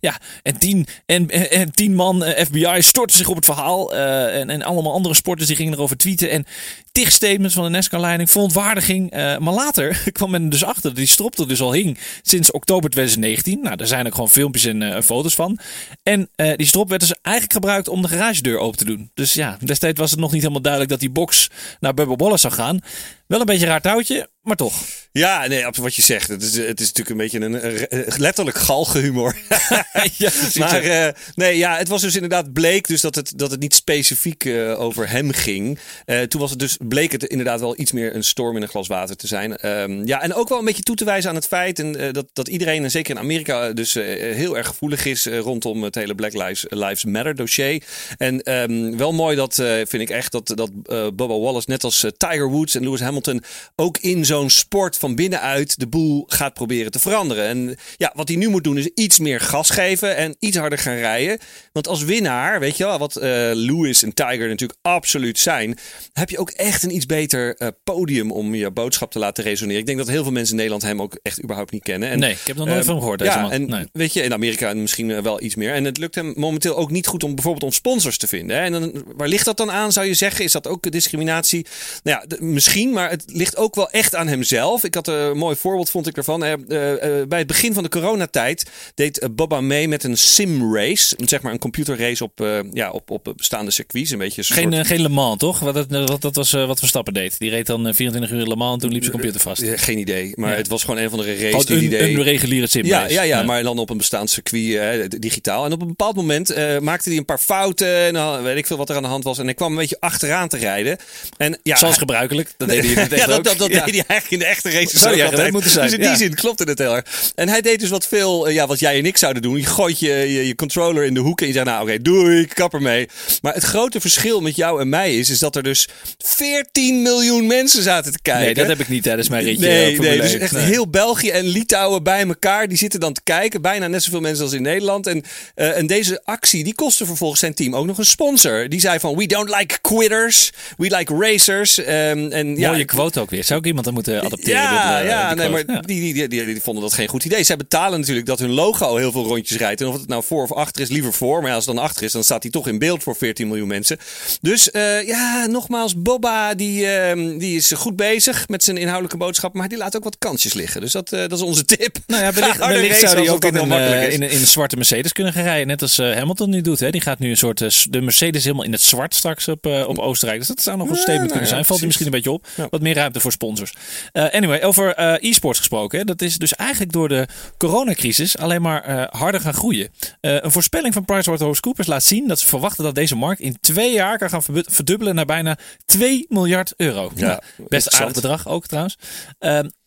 ja, 0.00 0.20
en 0.42 0.58
tien, 0.58 0.86
en, 1.06 1.30
en, 1.30 1.50
en 1.50 1.72
tien 1.72 1.94
man 1.94 2.22
FBI 2.22 2.76
stortten 2.82 3.16
zich 3.16 3.28
op 3.28 3.36
het 3.36 3.44
verhaal. 3.44 3.94
en, 3.94 4.50
en 4.50 4.62
allemaal 4.62 4.92
andere 4.92 5.14
sporters 5.14 5.48
die 5.48 5.56
gingen 5.56 5.72
erover 5.72 5.96
tweeten. 5.96 6.30
En 6.30 6.44
tig 6.92 7.12
statements 7.12 7.54
van 7.54 7.64
de 7.64 7.70
NASCAR-leiding. 7.70 8.30
Verontwaardiging. 8.36 9.10
eh, 9.10 9.38
maar 9.38 9.54
later 9.54 10.02
kwam 10.12 10.30
men 10.30 10.48
dus 10.48 10.64
achter 10.64 10.82
dat 10.82 10.96
die 10.96 11.06
strop 11.06 11.38
er 11.38 11.48
dus 11.48 11.60
al 11.60 11.72
hing. 11.72 11.98
Sinds 12.22 12.50
oktober 12.50 12.90
2019. 12.90 13.62
Nou, 13.62 13.76
daar 13.76 13.86
zijn 13.86 14.06
ook 14.06 14.14
gewoon 14.14 14.28
filmpjes 14.28 14.64
en 14.64 14.82
eh, 14.82 15.02
foto's 15.02 15.34
van. 15.34 15.58
En 16.02 16.28
eh, 16.34 16.56
die 16.56 16.66
strop 16.66 16.88
werd 16.88 17.00
dus 17.00 17.14
eigenlijk 17.22 17.54
gebruikt 17.54 17.88
om 17.88 18.02
de 18.02 18.08
garagedeur 18.08 18.58
open 18.58 18.78
te 18.78 18.84
doen. 18.84 19.10
Dus 19.14 19.34
ja, 19.34 19.58
destijds 19.60 20.00
was 20.00 20.10
het 20.10 20.20
nog 20.20 20.32
niet 20.32 20.40
helemaal 20.40 20.62
duidelijk 20.62 20.92
dat 20.92 21.00
die 21.00 21.10
box 21.10 21.50
naar 21.80 21.94
Wallace 21.94 22.38
zou 22.38 22.52
gaan. 22.52 22.80
Wel 23.26 23.40
een 23.40 23.46
beetje 23.46 23.62
een 23.62 23.70
raar 23.70 23.80
touwtje, 23.80 24.28
maar 24.42 24.56
toch. 24.56 24.74
Ja, 25.16 25.46
nee, 25.46 25.64
wat 25.72 25.94
je 25.94 26.02
zegt. 26.02 26.28
Het 26.28 26.42
is, 26.42 26.56
het 26.56 26.80
is 26.80 26.92
natuurlijk 26.92 27.08
een 27.08 27.16
beetje 27.16 27.40
een, 27.40 27.86
een 27.88 28.20
letterlijk 28.20 28.58
galgenhumor. 28.58 29.36
ja, 30.18 30.30
maar 30.58 30.84
uh, 30.84 31.08
nee, 31.34 31.56
ja, 31.56 31.76
het 31.76 31.88
was 31.88 32.00
dus 32.00 32.14
inderdaad 32.14 32.52
bleek 32.52 32.86
dus 32.86 33.00
dat 33.00 33.14
het, 33.14 33.32
dat 33.36 33.50
het 33.50 33.60
niet 33.60 33.74
specifiek 33.74 34.44
uh, 34.44 34.80
over 34.80 35.10
hem 35.10 35.30
ging. 35.30 35.78
Uh, 36.06 36.20
toen 36.20 36.40
was 36.40 36.50
het 36.50 36.58
dus 36.58 36.76
bleek 36.88 37.12
het 37.12 37.24
inderdaad 37.24 37.60
wel 37.60 37.80
iets 37.80 37.92
meer 37.92 38.14
een 38.14 38.24
storm 38.24 38.56
in 38.56 38.62
een 38.62 38.68
glas 38.68 38.86
water 38.86 39.16
te 39.16 39.26
zijn. 39.26 39.66
Um, 39.66 40.06
ja, 40.06 40.22
en 40.22 40.34
ook 40.34 40.48
wel 40.48 40.58
een 40.58 40.64
beetje 40.64 40.82
toe 40.82 40.96
te 40.96 41.04
wijzen 41.04 41.30
aan 41.30 41.36
het 41.36 41.46
feit 41.46 41.78
en, 41.78 42.12
dat, 42.12 42.26
dat 42.32 42.48
iedereen, 42.48 42.84
en 42.84 42.90
zeker 42.90 43.14
in 43.14 43.20
Amerika, 43.20 43.72
dus 43.72 43.94
heel 43.94 44.56
erg 44.56 44.66
gevoelig 44.66 45.04
is 45.04 45.26
rondom 45.26 45.82
het 45.82 45.94
hele 45.94 46.14
Black 46.14 46.32
Lives, 46.32 46.64
Lives 46.68 47.04
Matter 47.04 47.34
dossier. 47.34 47.82
En 48.16 48.52
um, 48.52 48.96
wel 48.96 49.12
mooi 49.12 49.36
dat 49.36 49.54
vind 49.64 49.92
ik 50.02 50.10
echt 50.10 50.32
dat, 50.32 50.52
dat 50.54 50.70
Bubba 50.82 51.38
Wallace, 51.38 51.70
net 51.70 51.84
als 51.84 52.04
Tiger 52.16 52.50
Woods 52.50 52.74
en 52.74 52.82
Lewis 52.82 53.00
Hamilton, 53.00 53.42
ook 53.76 53.98
in 53.98 54.24
zo'n 54.24 54.50
sport 54.50 54.98
van 54.98 55.05
binnenuit 55.14 55.78
de 55.78 55.86
boel 55.86 56.24
gaat 56.26 56.54
proberen 56.54 56.90
te 56.90 56.98
veranderen. 56.98 57.44
En 57.44 57.76
ja, 57.96 58.12
wat 58.14 58.28
hij 58.28 58.36
nu 58.36 58.48
moet 58.48 58.64
doen 58.64 58.78
is 58.78 58.90
iets 58.94 59.18
meer 59.18 59.40
gas 59.40 59.70
geven 59.70 60.16
en 60.16 60.36
iets 60.38 60.56
harder 60.56 60.78
gaan 60.78 60.96
rijden. 60.96 61.38
Want 61.72 61.88
als 61.88 62.04
winnaar, 62.04 62.60
weet 62.60 62.76
je 62.76 62.84
wel, 62.84 62.98
wat 62.98 63.16
uh, 63.16 63.22
Lewis 63.52 64.02
en 64.02 64.14
Tiger 64.14 64.48
natuurlijk 64.48 64.78
absoluut 64.82 65.38
zijn, 65.38 65.78
heb 66.12 66.30
je 66.30 66.38
ook 66.38 66.50
echt 66.50 66.82
een 66.82 66.94
iets 66.94 67.06
beter 67.06 67.56
uh, 67.58 67.68
podium 67.84 68.32
om 68.32 68.54
je 68.54 68.70
boodschap 68.70 69.10
te 69.10 69.18
laten 69.18 69.44
resoneren. 69.44 69.80
Ik 69.80 69.86
denk 69.86 69.98
dat 69.98 70.08
heel 70.08 70.22
veel 70.22 70.32
mensen 70.32 70.50
in 70.50 70.56
Nederland 70.56 70.82
hem 70.82 71.02
ook 71.02 71.18
echt 71.22 71.42
überhaupt 71.42 71.72
niet 71.72 71.82
kennen. 71.82 72.08
En, 72.08 72.18
nee, 72.18 72.32
ik 72.32 72.46
heb 72.46 72.56
nog 72.56 72.66
nooit 72.66 72.80
uh, 72.80 72.86
van 72.86 72.98
gehoord. 72.98 73.18
Deze 73.18 73.30
ja, 73.30 73.40
man. 73.40 73.50
en 73.50 73.66
nee. 73.68 73.86
weet 73.92 74.12
je, 74.12 74.22
in 74.22 74.32
Amerika 74.32 74.74
misschien 74.74 75.22
wel 75.22 75.42
iets 75.42 75.54
meer. 75.54 75.74
En 75.74 75.84
het 75.84 75.98
lukt 75.98 76.14
hem 76.14 76.32
momenteel 76.36 76.76
ook 76.76 76.90
niet 76.90 77.06
goed 77.06 77.24
om 77.24 77.34
bijvoorbeeld 77.34 77.64
om 77.64 77.72
sponsors 77.72 78.18
te 78.18 78.26
vinden. 78.26 78.56
Hè? 78.56 78.62
En 78.62 78.72
dan, 78.72 79.04
waar 79.16 79.28
ligt 79.28 79.44
dat 79.44 79.56
dan 79.56 79.70
aan, 79.70 79.92
zou 79.92 80.06
je 80.06 80.14
zeggen? 80.14 80.44
Is 80.44 80.52
dat 80.52 80.66
ook 80.66 80.90
discriminatie? 80.90 81.66
Nou 82.02 82.26
ja, 82.28 82.36
misschien, 82.38 82.90
maar 82.90 83.10
het 83.10 83.24
ligt 83.26 83.56
ook 83.56 83.74
wel 83.74 83.90
echt 83.90 84.14
aan 84.14 84.28
hemzelf. 84.28 84.84
Ik 84.84 84.94
had 84.96 85.08
een 85.08 85.36
mooi 85.36 85.56
voorbeeld, 85.56 85.90
vond 85.90 86.06
ik 86.06 86.16
ervan. 86.16 86.40
bij 86.40 87.38
het 87.38 87.46
begin 87.46 87.74
van 87.74 87.82
de 87.82 87.88
coronatijd 87.88 88.70
deed 88.94 89.28
Boba 89.30 89.60
mee 89.60 89.88
met 89.88 90.04
een 90.04 90.16
sim 90.16 90.74
race. 90.74 91.16
Zeg 91.24 91.42
maar 91.42 91.52
een 91.52 91.58
computerrace 91.58 92.24
op, 92.24 92.62
ja, 92.72 92.90
op, 92.90 93.10
op 93.10 93.32
bestaande 93.36 93.70
circuits. 93.70 94.10
Een 94.10 94.18
beetje 94.18 94.42
geen, 94.44 94.72
soort... 94.72 94.86
geen 94.86 95.00
Le 95.00 95.08
Mans, 95.08 95.38
toch? 95.38 95.58
Wat, 95.58 95.74
dat, 95.74 96.08
wat, 96.08 96.20
dat 96.20 96.36
was 96.36 96.52
wat 96.52 96.78
Verstappen 96.78 97.14
deed. 97.14 97.38
Die 97.38 97.50
reed 97.50 97.66
dan 97.66 97.94
24 97.94 98.30
uur 98.30 98.46
Le 98.46 98.56
Mans 98.56 98.72
en 98.72 98.78
toen 98.78 98.92
liep 98.92 99.00
zijn 99.00 99.14
computer 99.14 99.40
vast. 99.40 99.62
geen 99.64 99.98
idee. 99.98 100.32
Maar 100.34 100.50
ja. 100.50 100.56
het 100.56 100.68
was 100.68 100.84
gewoon 100.84 101.00
een 101.00 101.10
van 101.10 101.18
de 101.18 101.24
races 101.24 101.64
die 101.64 101.74
een, 101.74 101.80
die 101.80 101.88
deed. 101.88 102.16
een 102.16 102.22
reguliere 102.22 102.66
sim 102.66 102.84
ja, 102.86 103.08
ja, 103.08 103.22
ja, 103.22 103.42
maar 103.42 103.62
dan 103.62 103.78
op 103.78 103.90
een 103.90 103.96
bestaand 103.96 104.30
circuit, 104.30 105.22
digitaal. 105.22 105.64
En 105.64 105.72
op 105.72 105.80
een 105.80 105.86
bepaald 105.86 106.16
moment 106.16 106.50
uh, 106.50 106.78
maakte 106.78 107.08
hij 107.08 107.18
een 107.18 107.24
paar 107.24 107.38
fouten. 107.38 107.96
En 107.96 108.12
dan 108.12 108.42
weet 108.42 108.56
ik 108.56 108.66
veel 108.66 108.76
wat 108.76 108.90
er 108.90 108.96
aan 108.96 109.02
de 109.02 109.08
hand 109.08 109.24
was. 109.24 109.38
En 109.38 109.44
hij 109.44 109.54
kwam 109.54 109.70
een 109.70 109.78
beetje 109.78 109.96
achteraan 110.00 110.48
te 110.48 110.56
rijden. 110.56 110.96
En, 111.36 111.58
ja, 111.62 111.76
Zoals 111.76 111.98
gebruikelijk. 111.98 112.54
Dat 112.56 112.68
deed 112.68 112.84
hij 112.84 113.04
in 113.04 113.16
ja, 113.16 113.26
dat, 113.26 113.44
dat, 113.44 113.58
dat 113.58 113.68
ja. 113.70 113.84
deed 113.84 113.94
hij 113.94 114.04
eigenlijk 114.06 114.30
in 114.30 114.38
de 114.38 114.44
echte 114.44 114.70
races 114.70 114.85
Zou 114.90 115.10
ook 115.10 115.18
je 115.18 115.24
altijd. 115.24 115.52
moeten 115.52 115.70
zijn. 115.70 115.84
Dus 115.84 115.94
in 115.94 116.00
die 116.00 116.08
ja. 116.08 116.16
zin 116.16 116.34
klopte 116.34 116.64
het 116.64 116.78
heel 116.78 116.96
erg. 116.96 117.04
En 117.34 117.48
hij 117.48 117.60
deed 117.60 117.80
dus 117.80 117.90
wat 117.90 118.06
veel, 118.06 118.48
ja, 118.48 118.66
wat 118.66 118.78
jij 118.78 118.98
en 118.98 119.06
ik 119.06 119.16
zouden 119.16 119.42
doen. 119.42 119.56
Je 119.56 119.66
gooit 119.66 119.98
je, 119.98 120.08
je, 120.08 120.46
je 120.46 120.54
controller 120.54 121.04
in 121.04 121.14
de 121.14 121.20
hoek 121.20 121.40
en 121.40 121.46
je 121.46 121.52
zegt, 121.52 121.64
nou 121.64 121.82
oké, 121.82 121.90
okay, 121.90 122.02
doei, 122.02 122.40
ik 122.40 122.54
kap 122.54 122.74
ermee. 122.74 123.08
Maar 123.42 123.54
het 123.54 123.62
grote 123.62 124.00
verschil 124.00 124.40
met 124.40 124.56
jou 124.56 124.80
en 124.80 124.88
mij 124.88 125.16
is, 125.16 125.30
is 125.30 125.38
dat 125.38 125.56
er 125.56 125.62
dus 125.62 125.88
14 126.18 127.02
miljoen 127.02 127.46
mensen 127.46 127.82
zaten 127.82 128.12
te 128.12 128.18
kijken. 128.22 128.44
Nee, 128.44 128.54
dat 128.54 128.66
heb 128.66 128.80
ik 128.80 128.88
niet 128.88 129.02
tijdens 129.02 129.28
mijn 129.28 129.44
ritje. 129.44 129.66
Nee, 129.66 129.98
nee 129.98 130.20
dus 130.20 130.34
echt 130.34 130.52
nee. 130.52 130.64
heel 130.64 130.88
België 130.88 131.30
en 131.30 131.46
Litouwen 131.46 132.02
bij 132.02 132.26
elkaar. 132.26 132.68
Die 132.68 132.78
zitten 132.78 133.00
dan 133.00 133.12
te 133.12 133.20
kijken. 133.24 133.62
Bijna 133.62 133.86
net 133.86 134.02
zoveel 134.02 134.20
mensen 134.20 134.44
als 134.44 134.52
in 134.52 134.62
Nederland. 134.62 135.06
En, 135.06 135.22
uh, 135.56 135.76
en 135.76 135.86
deze 135.86 136.20
actie, 136.24 136.64
die 136.64 136.74
kostte 136.74 137.06
vervolgens 137.06 137.40
zijn 137.40 137.54
team 137.54 137.74
ook 137.76 137.86
nog 137.86 137.98
een 137.98 138.06
sponsor. 138.06 138.68
Die 138.68 138.80
zei 138.80 138.98
van, 138.98 139.16
we 139.16 139.26
don't 139.26 139.56
like 139.58 139.78
quitters. 139.80 140.52
We 140.76 140.96
like 140.96 141.14
racers. 141.18 141.78
Um, 141.78 141.84
en, 141.86 142.56
ja, 142.56 142.70
Mooie 142.70 142.84
quote 142.84 143.20
ook 143.20 143.30
weer. 143.30 143.44
Zou 143.44 143.60
ik 143.60 143.66
iemand 143.66 143.84
dan 143.84 143.94
moeten 143.94 144.20
adapteren? 144.24 144.62
Ja, 144.62 144.65
dit, 144.68 145.04
uh, 145.04 145.08
ja 145.08 145.34
nee, 145.34 145.48
maar 145.48 145.62
ja. 145.66 145.80
Die, 145.80 146.12
die, 146.12 146.28
die, 146.28 146.44
die, 146.44 146.60
vonden 146.60 146.82
dat 146.82 146.92
geen 146.92 147.08
goed 147.08 147.24
idee. 147.24 147.42
Zij 147.42 147.56
betalen 147.56 148.00
natuurlijk 148.00 148.26
dat 148.26 148.38
hun 148.38 148.50
logo 148.50 148.96
heel 148.96 149.12
veel 149.12 149.24
rondjes 149.24 149.58
rijdt. 149.58 149.80
En 149.80 149.86
of 149.86 149.94
het 149.94 150.08
nou 150.08 150.22
voor 150.24 150.42
of 150.42 150.52
achter 150.52 150.82
is, 150.82 150.88
liever 150.88 151.12
voor. 151.12 151.40
Maar 151.40 151.48
ja, 151.48 151.54
als 151.54 151.66
het 151.66 151.74
dan 151.74 151.84
achter 151.84 152.04
is, 152.04 152.12
dan 152.12 152.24
staat 152.24 152.42
hij 152.42 152.50
toch 152.52 152.68
in 152.68 152.78
beeld 152.78 153.02
voor 153.02 153.16
14 153.16 153.48
miljoen 153.48 153.68
mensen. 153.68 153.98
Dus 154.40 154.68
uh, 154.72 155.06
ja, 155.06 155.46
nogmaals, 155.46 156.02
Bobba 156.02 156.54
die, 156.54 156.84
uh, 156.84 157.38
die 157.38 157.56
is 157.56 157.72
goed 157.72 157.96
bezig 157.96 158.48
met 158.48 158.64
zijn 158.64 158.76
inhoudelijke 158.76 159.16
boodschap. 159.16 159.54
Maar 159.54 159.68
die 159.68 159.78
laat 159.78 159.96
ook 159.96 160.04
wat 160.04 160.18
kansjes 160.18 160.54
liggen. 160.54 160.80
Dus 160.80 160.92
dat, 160.92 161.12
uh, 161.12 161.20
dat 161.20 161.32
is 161.32 161.42
onze 161.42 161.64
tip. 161.64 161.96
Nou 162.06 162.22
ja, 162.22 162.32
wellicht, 162.32 162.58
wellicht 162.66 163.00
zou 163.00 163.16
hij 163.16 163.30
ook 163.30 163.44
in 163.44 163.56
een, 163.56 163.72
in, 163.72 164.22
een, 164.22 164.30
in 164.30 164.40
een 164.40 164.46
zwarte 164.46 164.76
Mercedes 164.76 165.12
kunnen 165.12 165.32
gaan 165.32 165.42
rijden. 165.42 165.66
Net 165.66 165.82
als 165.82 165.96
Hamilton 165.96 166.50
nu 166.50 166.60
doet. 166.60 166.80
Hè. 166.80 166.90
Die 166.90 167.00
gaat 167.00 167.18
nu 167.18 167.30
een 167.30 167.36
soort 167.36 167.92
de 167.92 168.00
Mercedes 168.00 168.44
helemaal 168.44 168.64
in 168.64 168.72
het 168.72 168.80
zwart 168.80 169.14
straks 169.14 169.48
op, 169.48 169.66
op 169.66 169.98
Oostenrijk. 169.98 170.38
Dus 170.38 170.48
dat 170.48 170.62
zou 170.62 170.76
nog 170.76 170.88
een 170.88 170.94
Ja, 170.94 171.00
statement 171.00 171.28
nou 171.28 171.38
kunnen 171.38 171.48
ja, 171.48 171.54
zijn. 171.54 171.64
Valt 171.64 171.78
hij 171.78 171.86
misschien 171.86 172.06
een 172.06 172.12
beetje 172.12 172.30
op. 172.30 172.46
Ja. 172.54 172.66
Wat 172.70 172.80
meer 172.80 172.94
ruimte 172.94 173.20
voor 173.20 173.32
sponsors. 173.32 173.74
Uh, 174.12 174.24
anyway, 174.62 174.68
over 174.68 174.98
uh, 174.98 175.30
e-sports 175.30 175.58
gesproken. 175.58 175.98
Hè. 175.98 176.04
Dat 176.04 176.22
is 176.22 176.38
dus 176.38 176.54
eigenlijk 176.54 176.92
door 176.92 177.08
de 177.08 177.26
coronacrisis 177.58 178.38
alleen 178.38 178.62
maar 178.62 178.88
uh, 178.88 179.04
harder 179.08 179.40
gaan 179.40 179.54
groeien. 179.54 179.88
Uh, 180.20 180.36
een 180.40 180.52
voorspelling 180.52 180.94
van 180.94 181.04
PricewaterhouseCoopers 181.04 181.86
laat 181.86 182.02
zien 182.02 182.28
dat 182.28 182.38
ze 182.38 182.46
verwachten 182.46 182.84
dat 182.84 182.94
deze 182.94 183.16
markt 183.16 183.40
in 183.40 183.56
twee 183.60 183.92
jaar 183.92 184.18
kan 184.18 184.30
gaan 184.30 184.42
verdubbelen 184.52 185.14
naar 185.14 185.24
bijna 185.24 185.58
2 185.84 186.26
miljard 186.28 186.74
euro. 186.76 187.10
Ja, 187.14 187.26
Nou, 187.26 187.68
best 187.68 187.94
aardig 187.94 188.14
bedrag 188.14 188.48
ook 188.48 188.66
trouwens. 188.66 188.98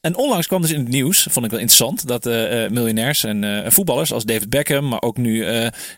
En 0.02 0.16
onlangs 0.16 0.48
kwam 0.48 0.62
dus 0.62 0.72
in 0.72 0.80
het 0.80 0.88
nieuws, 0.88 1.28
vond 1.30 1.46
ik 1.46 1.52
wel 1.52 1.60
interessant, 1.60 2.08
dat 2.08 2.26
uh, 2.26 2.70
miljonairs 2.70 3.24
en 3.24 3.44
uh, 3.44 3.70
voetballers 3.70 4.14
als 4.14 4.24
David 4.24 4.50
Beckham, 4.50 4.88
maar 4.88 5.02
ook 5.02 5.18
nu 5.18 5.46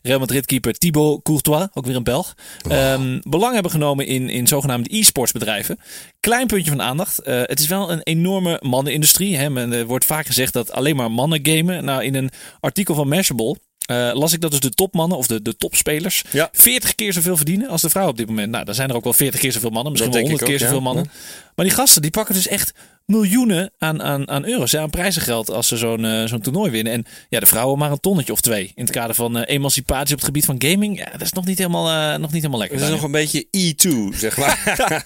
Real 0.01 0.19
Madrid 0.19 0.45
keeper 0.45 0.73
Thibaut 0.73 1.23
Courtois, 1.23 1.67
ook 1.73 1.85
weer 1.85 1.95
een 1.95 2.03
Belg, 2.03 2.33
Oh. 2.69 2.91
um, 2.91 3.19
belang 3.23 3.53
hebben 3.53 3.71
genomen 3.71 4.05
in, 4.05 4.29
in 4.29 4.47
zogenaamde 4.47 4.97
e-sports 4.97 5.31
bedrijven. 5.31 5.79
Klein 6.19 6.47
puntje 6.47 6.71
van 6.71 6.81
aandacht. 6.81 7.19
het 7.23 7.59
is 7.59 7.67
wel 7.67 7.91
een 7.91 8.01
enorme 8.03 8.59
mannenindustrie. 8.61 9.37
Hè? 9.37 9.49
Men, 9.49 9.71
er 9.73 9.85
wordt 9.85 10.05
vaak 10.05 10.25
gezegd 10.25 10.53
dat 10.53 10.71
alleen 10.71 10.95
maar 10.95 11.11
mannen 11.11 11.39
gamen. 11.43 11.85
Nou, 11.85 12.03
in 12.03 12.15
een 12.15 12.31
artikel 12.59 12.95
van 12.95 13.07
Mashable 13.07 13.57
uh, 13.91 14.11
las 14.13 14.33
ik 14.33 14.41
dat 14.41 14.51
dus 14.51 14.59
de 14.59 14.69
topmannen 14.69 15.17
of 15.17 15.27
de, 15.27 15.41
de 15.41 15.55
topspelers 15.55 16.23
Ja. 16.31 16.49
40 16.51 16.95
keer 16.95 17.13
zoveel 17.13 17.35
verdienen 17.35 17.69
als 17.69 17.81
de 17.81 17.89
vrouwen 17.89 18.13
op 18.13 18.19
dit 18.19 18.29
moment. 18.29 18.51
Nou, 18.51 18.65
dan 18.65 18.75
zijn 18.75 18.89
er 18.89 18.95
ook 18.95 19.03
wel 19.03 19.13
40 19.13 19.39
keer 19.39 19.51
zoveel 19.51 19.69
mannen, 19.69 19.91
misschien 19.91 20.11
Dat 20.11 20.21
wel 20.21 20.29
denk 20.29 20.39
100 20.39 20.61
ik 20.61 20.67
keer 20.67 20.67
ook, 20.67 20.83
zoveel 20.83 21.01
ja. 21.03 21.11
mannen. 21.11 21.51
Maar 21.55 21.65
die 21.65 21.75
gasten 21.75 22.01
die 22.01 22.11
pakken 22.11 22.35
dus 22.35 22.47
echt 22.47 22.71
miljoenen 23.11 23.71
aan, 23.77 24.01
aan, 24.01 24.29
aan 24.29 24.45
euro's, 24.45 24.71
ja, 24.71 24.81
aan 24.81 24.89
prijzengeld 24.89 25.49
als 25.49 25.67
ze 25.67 25.77
zo'n 25.77 26.03
uh, 26.03 26.25
zo'n 26.25 26.41
toernooi 26.41 26.71
winnen. 26.71 26.93
En 26.93 27.05
ja, 27.29 27.39
de 27.39 27.45
vrouwen 27.45 27.77
maar 27.77 27.91
een 27.91 27.99
tonnetje 27.99 28.31
of 28.31 28.41
twee. 28.41 28.71
In 28.75 28.83
het 28.83 28.91
kader 28.91 29.15
van 29.15 29.37
uh, 29.37 29.43
emancipatie 29.45 30.13
op 30.13 30.19
het 30.19 30.25
gebied 30.25 30.45
van 30.45 30.55
gaming, 30.57 30.97
ja, 30.97 31.09
dat 31.11 31.21
is 31.21 31.33
nog 31.33 31.45
niet 31.45 31.57
helemaal, 31.57 31.89
uh, 31.89 32.19
nog 32.19 32.31
niet 32.31 32.41
helemaal 32.41 32.59
lekker. 32.59 32.77
Het 32.77 32.87
is 32.87 32.93
nog 32.93 33.03
een 33.03 33.11
beetje 33.11 33.45
E2, 33.57 34.17
zeg 34.17 34.37
maar. 34.37 34.59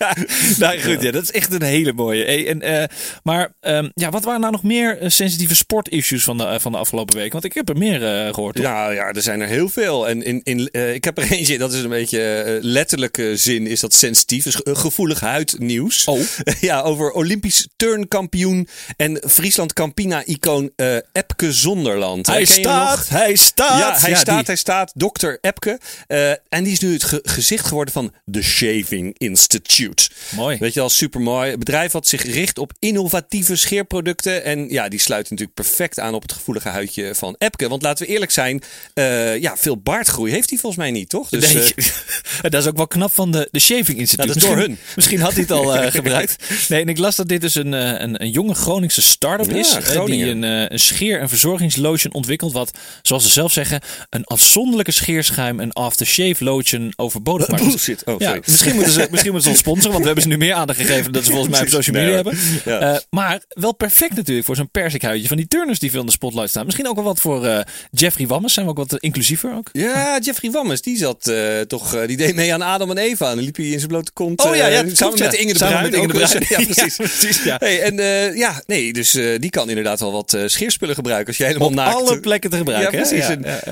nou 0.60 0.80
goed, 0.80 1.02
ja, 1.02 1.12
dat 1.12 1.24
is 1.24 1.32
echt 1.32 1.54
een 1.54 1.62
hele 1.62 1.94
mooie. 1.94 2.24
Hey, 2.26 2.60
en, 2.60 2.90
maar 3.24 3.54
um, 3.62 3.92
ja, 3.94 4.10
wat 4.10 4.24
waren 4.24 4.40
nou 4.40 4.52
nog 4.52 4.64
meer 4.64 4.98
sensitieve 5.02 5.56
sportissues 5.56 6.24
van 6.24 6.38
de, 6.38 6.60
van 6.60 6.72
de 6.72 6.78
afgelopen 6.78 7.16
week? 7.16 7.32
Want 7.32 7.44
ik 7.44 7.54
heb 7.54 7.70
er 7.70 7.78
meer 7.78 8.00
gehoord. 8.34 8.56
Toch? 8.56 8.66
Ja, 8.66 8.90
ja, 8.90 9.12
er 9.12 9.22
zijn 9.22 9.42
er 9.42 9.48
heel 9.48 9.70
veel. 9.70 10.10
En 10.10 10.24
in, 10.24 10.42
in, 10.44 10.70
ik 10.94 11.04
heb 11.04 11.18
er 11.18 11.32
eentje, 11.32 11.58
dat 11.58 11.74
is 11.74 11.82
een 11.82 11.90
beetje 11.90 12.60
letterlijke 12.62 13.38
zin, 13.38 13.68
is 13.68 13.80
dat 13.80 13.94
sensitief. 13.94 14.44
Dus 14.44 14.62
uh, 14.64 14.76
gevoelig 14.76 15.20
huidnieuws. 15.20 16.06
Oh. 16.06 16.20
ja, 16.60 16.82
over 16.82 17.12
Olympisch 17.12 17.68
turnkampioen 18.00 18.68
en 18.98 19.22
Friesland 19.28 19.74
Campina-icoon 19.74 20.72
uh, 20.76 20.96
Epke 21.12 21.52
Zonderland. 21.54 22.28
Hij 22.28 22.46
staat, 22.46 23.10
hij 23.10 23.36
staat. 23.36 23.80
Ja, 23.80 24.00
hij 24.00 24.10
Ja, 24.10 24.16
staat, 24.16 24.36
die. 24.38 24.46
hij 24.46 24.56
staat. 24.56 24.92
Dokter 24.96 25.38
Epke. 25.42 25.80
Uh, 26.08 26.30
en 26.30 26.64
die 26.64 26.72
is 26.72 26.80
nu 26.80 26.94
het 26.94 27.04
ge 27.04 27.20
gezicht 27.24 27.66
geworden 27.68 27.94
van 27.94 28.14
The 28.32 28.42
Shaving 28.42 29.16
Institute. 29.18 30.10
Mooi. 30.30 30.58
Weet 30.58 30.74
je 30.74 30.80
wel, 30.80 30.90
super 30.90 31.22
mooi. 31.22 31.52
Een 31.52 31.60
bedrijf 31.60 31.92
wat 31.92 32.08
zich 32.08 32.24
richt 32.24 32.58
op 32.58 32.72
innovatieve 32.80 33.56
scheerproducten. 33.56 34.44
En 34.44 34.70
ja, 34.70 34.90
die 34.90 35.00
sluit 35.00 35.30
natuurlijk 35.30 35.58
perfect 35.58 36.00
aan 36.00 36.14
op 36.14 36.22
het 36.22 36.32
gevoelige 36.32 36.70
huidje 36.70 37.16
van 37.16 37.36
Epke. 37.38 37.68
Want 37.70 37.82
laten 37.82 38.06
we 38.06 38.12
eerlijk 38.12 38.32
zijn, 38.32 38.64
uh, 38.94 39.38
ja, 39.38 39.58
veel 39.58 39.78
baardgroei 39.78 40.32
heeft 40.32 40.50
hij 40.50 40.60
volgens 40.60 40.82
mij 40.82 40.92
niet, 40.92 41.10
toch? 41.10 41.30
Dus, 41.30 41.54
nee, 41.54 41.74
dat 42.52 42.62
is 42.62 42.68
ook 42.68 42.78
wel 42.78 42.88
knap 42.88 43.14
van 43.14 43.32
de, 43.32 43.48
de 43.52 43.60
Shaving 43.60 43.98
Institute. 43.98 44.28
Ja, 44.28 44.34
dat 44.34 44.36
is 44.36 44.42
door 44.42 44.56
misschien, 44.56 44.76
hun. 44.76 44.94
Misschien 44.96 45.20
had 45.22 45.32
hij 45.32 45.42
het 45.42 45.52
al 45.52 45.66
gebruikt. 45.92 46.36
Nee, 46.70 46.82
en 46.82 46.90
ik 46.90 46.98
las 46.98 47.16
dat 47.16 47.28
dit 47.28 47.42
dus 47.42 47.56
een, 47.56 47.74
een, 47.88 48.22
een 48.22 48.30
jonge 48.30 48.54
Groningse 48.54 49.02
start-up 49.02 49.50
Ja, 49.52 49.56
is. 49.58 49.78
uh, 49.96 50.06
die 50.06 50.26
een, 50.26 50.44
uh, 50.44 50.64
een 50.68 50.80
scheer- 50.80 51.20
en 51.20 51.30
verzorgingslotion 51.30 52.14
ontwikkelt. 52.14 52.54
Wat, 52.54 52.72
zoals 53.02 53.24
ze 53.24 53.30
zelf 53.30 53.52
zeggen, 53.52 53.82
een 54.10 54.24
afzonderlijke 54.24 54.92
scheerschuim 54.92 55.60
en 55.60 55.72
aftershave 55.74 56.44
lotion 56.44 56.94
overbodig 56.96 57.48
maakt. 57.48 57.64
Bullshit. 57.64 58.04
Oh, 58.06 58.16
Ja, 58.20 58.38
misschien 58.46 58.76
moeten, 58.76 58.94
ze, 58.94 59.08
misschien 59.10 59.32
moeten 59.32 59.42
ze 59.42 59.50
ons 59.50 59.60
sponsoren, 59.60 59.92
want 59.92 60.00
we 60.02 60.06
hebben 60.06 60.24
ze 60.24 60.30
nu 60.30 60.38
meer 60.38 60.54
aandacht 60.54 60.80
gegeven 60.80 61.12
dan 61.12 61.24
ze 61.24 61.32
volgens 61.32 61.52
mij 61.52 61.62
op 61.62 61.68
social 61.68 61.96
media 61.96 62.16
hebben. 62.16 62.38
Ja. 62.66 62.94
Uh, 62.94 62.98
maar 63.10 63.42
wel 63.50 63.74
perfect 63.74 64.16
natuurlijk 64.16 64.46
voor 64.46 64.56
zo'n 64.56 64.70
persikhuidje 64.72 65.28
van 65.28 65.38
die 65.38 65.48
turners 65.48 65.80
die 65.80 65.92
veel 65.92 66.00
in 66.00 66.06
de 66.06 66.12
spotlight 66.12 66.50
staan. 66.50 66.66
Misschien 66.66 66.88
ook 66.88 66.96
wel 66.96 67.04
wat 67.04 67.20
voor 67.20 67.46
uh, 67.46 67.60
Jeffrey 67.92 68.28
Wammes. 68.28 68.54
Zijn 68.54 68.66
we 68.66 68.72
ook 68.72 68.78
wat 68.90 69.00
inclusiever 69.02 69.54
ook? 69.56 69.70
Ja, 69.72 70.20
Jeffrey 70.22 70.52
Wammes, 70.52 70.82
die 70.82 70.98
zat 70.98 71.28
uh, 71.28 71.60
toch, 71.62 72.06
die 72.06 72.18
deed 72.18 72.36
mee 72.36 72.54
aan 72.54 72.62
Adam 72.62 72.90
en 72.92 72.98
Eva. 72.98 73.30
En 73.30 73.36
dan 73.36 73.46
liep 73.46 73.56
hij 73.56 73.66
in 73.66 73.78
zijn 73.78 73.88
blote 73.90 74.12
kont. 74.14 74.44
Oh 74.44 74.56
ja, 74.56 74.68
ja 74.68 74.82
klopt, 74.82 74.98
samen 74.98 75.20
met 75.20 75.34
Inge 75.34 75.52
de 75.54 75.58
Samen 75.60 75.82
met 75.82 75.94
Inge 75.94 76.08
de 76.08 76.14
Bruin. 76.14 76.44
Ja, 76.56 76.64
precies. 76.64 76.98
Ja, 76.98 77.06
precies 77.08 77.44
ja. 77.44 77.60
Hey, 77.66 77.82
en 77.82 78.00
uh, 78.00 78.36
ja, 78.38 78.64
nee, 78.66 78.94
dus 78.94 79.16
uh, 79.16 79.40
die 79.40 79.50
kan 79.50 79.70
inderdaad 79.70 80.00
wel 80.00 80.12
wat 80.12 80.34
uh, 80.34 80.44
scheerspullen 80.46 80.96
gebruiken 80.96 81.28
als 81.28 81.38
je 81.38 81.44
helemaal 81.44 81.68
Op 81.68 81.74
naakt... 81.74 81.96
alle 81.96 82.20
plekken 82.20 82.50
te 82.50 82.58
gebruiken. 82.58 83.00
Ja, 83.00 83.08
precies. 83.08 83.28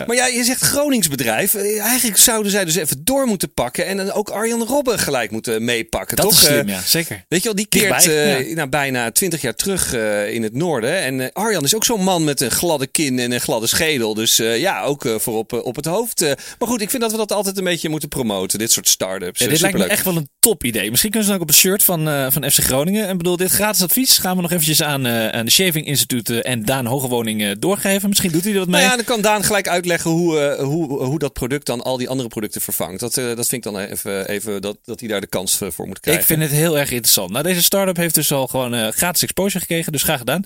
Maar 0.07 0.15
ja, 0.15 0.27
je 0.27 0.43
zegt 0.43 0.61
Groningsbedrijf. 0.61 1.55
eigenlijk 1.79 2.17
zouden 2.17 2.51
zij 2.51 2.65
dus 2.65 2.75
even 2.75 3.01
door 3.03 3.25
moeten 3.25 3.53
pakken 3.53 3.85
en 3.85 3.97
dan 3.97 4.11
ook 4.11 4.29
Arjan 4.29 4.63
Robben 4.63 4.99
gelijk 4.99 5.31
moeten 5.31 5.63
meepakken. 5.63 6.15
Dat 6.15 6.25
toch? 6.25 6.39
is 6.39 6.45
slim, 6.45 6.67
ja, 6.67 6.81
zeker. 6.81 7.25
Weet 7.27 7.39
je 7.39 7.45
wel, 7.45 7.55
die 7.55 7.65
keert 7.65 8.03
Dichtbij, 8.03 8.53
nou, 8.53 8.69
bijna 8.69 9.11
twintig 9.11 9.41
jaar 9.41 9.55
terug 9.55 9.93
in 10.27 10.43
het 10.43 10.53
noorden. 10.53 10.97
En 10.97 11.33
Arjan 11.33 11.63
is 11.63 11.75
ook 11.75 11.85
zo'n 11.85 12.03
man 12.03 12.23
met 12.23 12.41
een 12.41 12.51
gladde 12.51 12.87
kin 12.87 13.19
en 13.19 13.31
een 13.31 13.41
gladde 13.41 13.67
schedel. 13.67 14.13
Dus 14.13 14.35
ja, 14.37 14.83
ook 14.83 15.15
voor 15.17 15.37
op, 15.37 15.53
op 15.53 15.75
het 15.75 15.85
hoofd. 15.85 16.21
maar 16.59 16.67
goed, 16.67 16.81
ik 16.81 16.89
vind 16.89 17.01
dat 17.01 17.11
we 17.11 17.17
dat 17.17 17.31
altijd 17.31 17.57
een 17.57 17.63
beetje 17.63 17.89
moeten 17.89 18.09
promoten, 18.09 18.59
dit 18.59 18.71
soort 18.71 18.87
start-ups. 18.87 19.39
Dit 19.39 19.61
lijkt 19.61 19.77
me 19.77 19.85
echt 19.85 20.05
wel 20.05 20.15
een 20.15 20.29
top 20.39 20.63
idee. 20.63 20.89
Misschien 20.89 21.11
kunnen 21.11 21.29
ze 21.29 21.33
dan 21.33 21.43
ook 21.43 21.49
op 21.49 21.55
een 21.55 21.61
shirt 21.61 21.83
van, 21.83 22.31
van 22.31 22.51
FC 22.51 22.59
Groningen. 22.59 23.07
En 23.07 23.17
bedoel, 23.17 23.37
dit 23.37 23.51
gratis 23.51 23.81
advies 23.83 24.17
gaan 24.17 24.35
we 24.35 24.41
nog 24.41 24.51
eventjes 24.51 24.83
aan, 24.83 25.07
uh, 25.07 25.27
aan 25.27 25.45
de 25.45 25.51
Shaving 25.51 25.85
Instituut 25.85 26.29
en 26.29 26.65
Daan 26.65 26.85
Hogewoning 26.85 27.41
uh, 27.41 27.51
doorgeven. 27.59 28.09
Misschien 28.09 28.31
doet 28.31 28.43
hij 28.43 28.53
er 28.53 28.59
wat 28.59 28.67
mee. 28.67 28.81
Nou 28.81 28.91
ja, 28.91 28.95
dan 28.95 29.05
kan 29.05 29.21
Daan 29.21 29.43
gelijk 29.43 29.67
uitleggen 29.67 30.11
hoe, 30.11 30.55
hoe, 30.59 31.03
hoe 31.03 31.19
dat 31.19 31.33
product 31.33 31.65
dan 31.65 31.81
al 31.81 31.97
die 31.97 32.09
andere 32.09 32.29
producten 32.29 32.61
vervangt. 32.61 32.99
Dat, 32.99 33.13
dat 33.13 33.47
vind 33.47 33.51
ik 33.51 33.63
dan 33.63 33.79
even, 33.79 34.27
even 34.27 34.61
dat, 34.61 34.77
dat 34.83 34.99
hij 34.99 35.09
daar 35.09 35.21
de 35.21 35.27
kans 35.27 35.59
voor 35.69 35.87
moet 35.87 35.99
krijgen. 35.99 36.21
Ik 36.21 36.27
vind 36.27 36.41
het 36.41 36.51
heel 36.51 36.79
erg 36.79 36.91
interessant. 36.91 37.31
Nou, 37.31 37.43
deze 37.43 37.63
start-up 37.63 37.97
heeft 37.97 38.15
dus 38.15 38.31
al 38.31 38.47
gewoon 38.47 38.93
gratis 38.93 39.23
exposure 39.23 39.59
gekregen, 39.59 39.91
dus 39.91 40.03
graag 40.03 40.19
gedaan. 40.19 40.43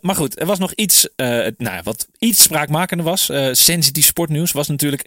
maar 0.00 0.14
goed, 0.14 0.40
er 0.40 0.46
was 0.46 0.58
nog 0.58 0.72
iets, 0.72 1.08
nou, 1.56 1.80
wat 1.82 2.08
iets 2.18 2.42
spraakmakender 2.42 3.06
was. 3.06 3.30
sensitief 3.52 4.06
sportnieuws 4.06 4.52
was 4.52 4.68
natuurlijk 4.68 5.06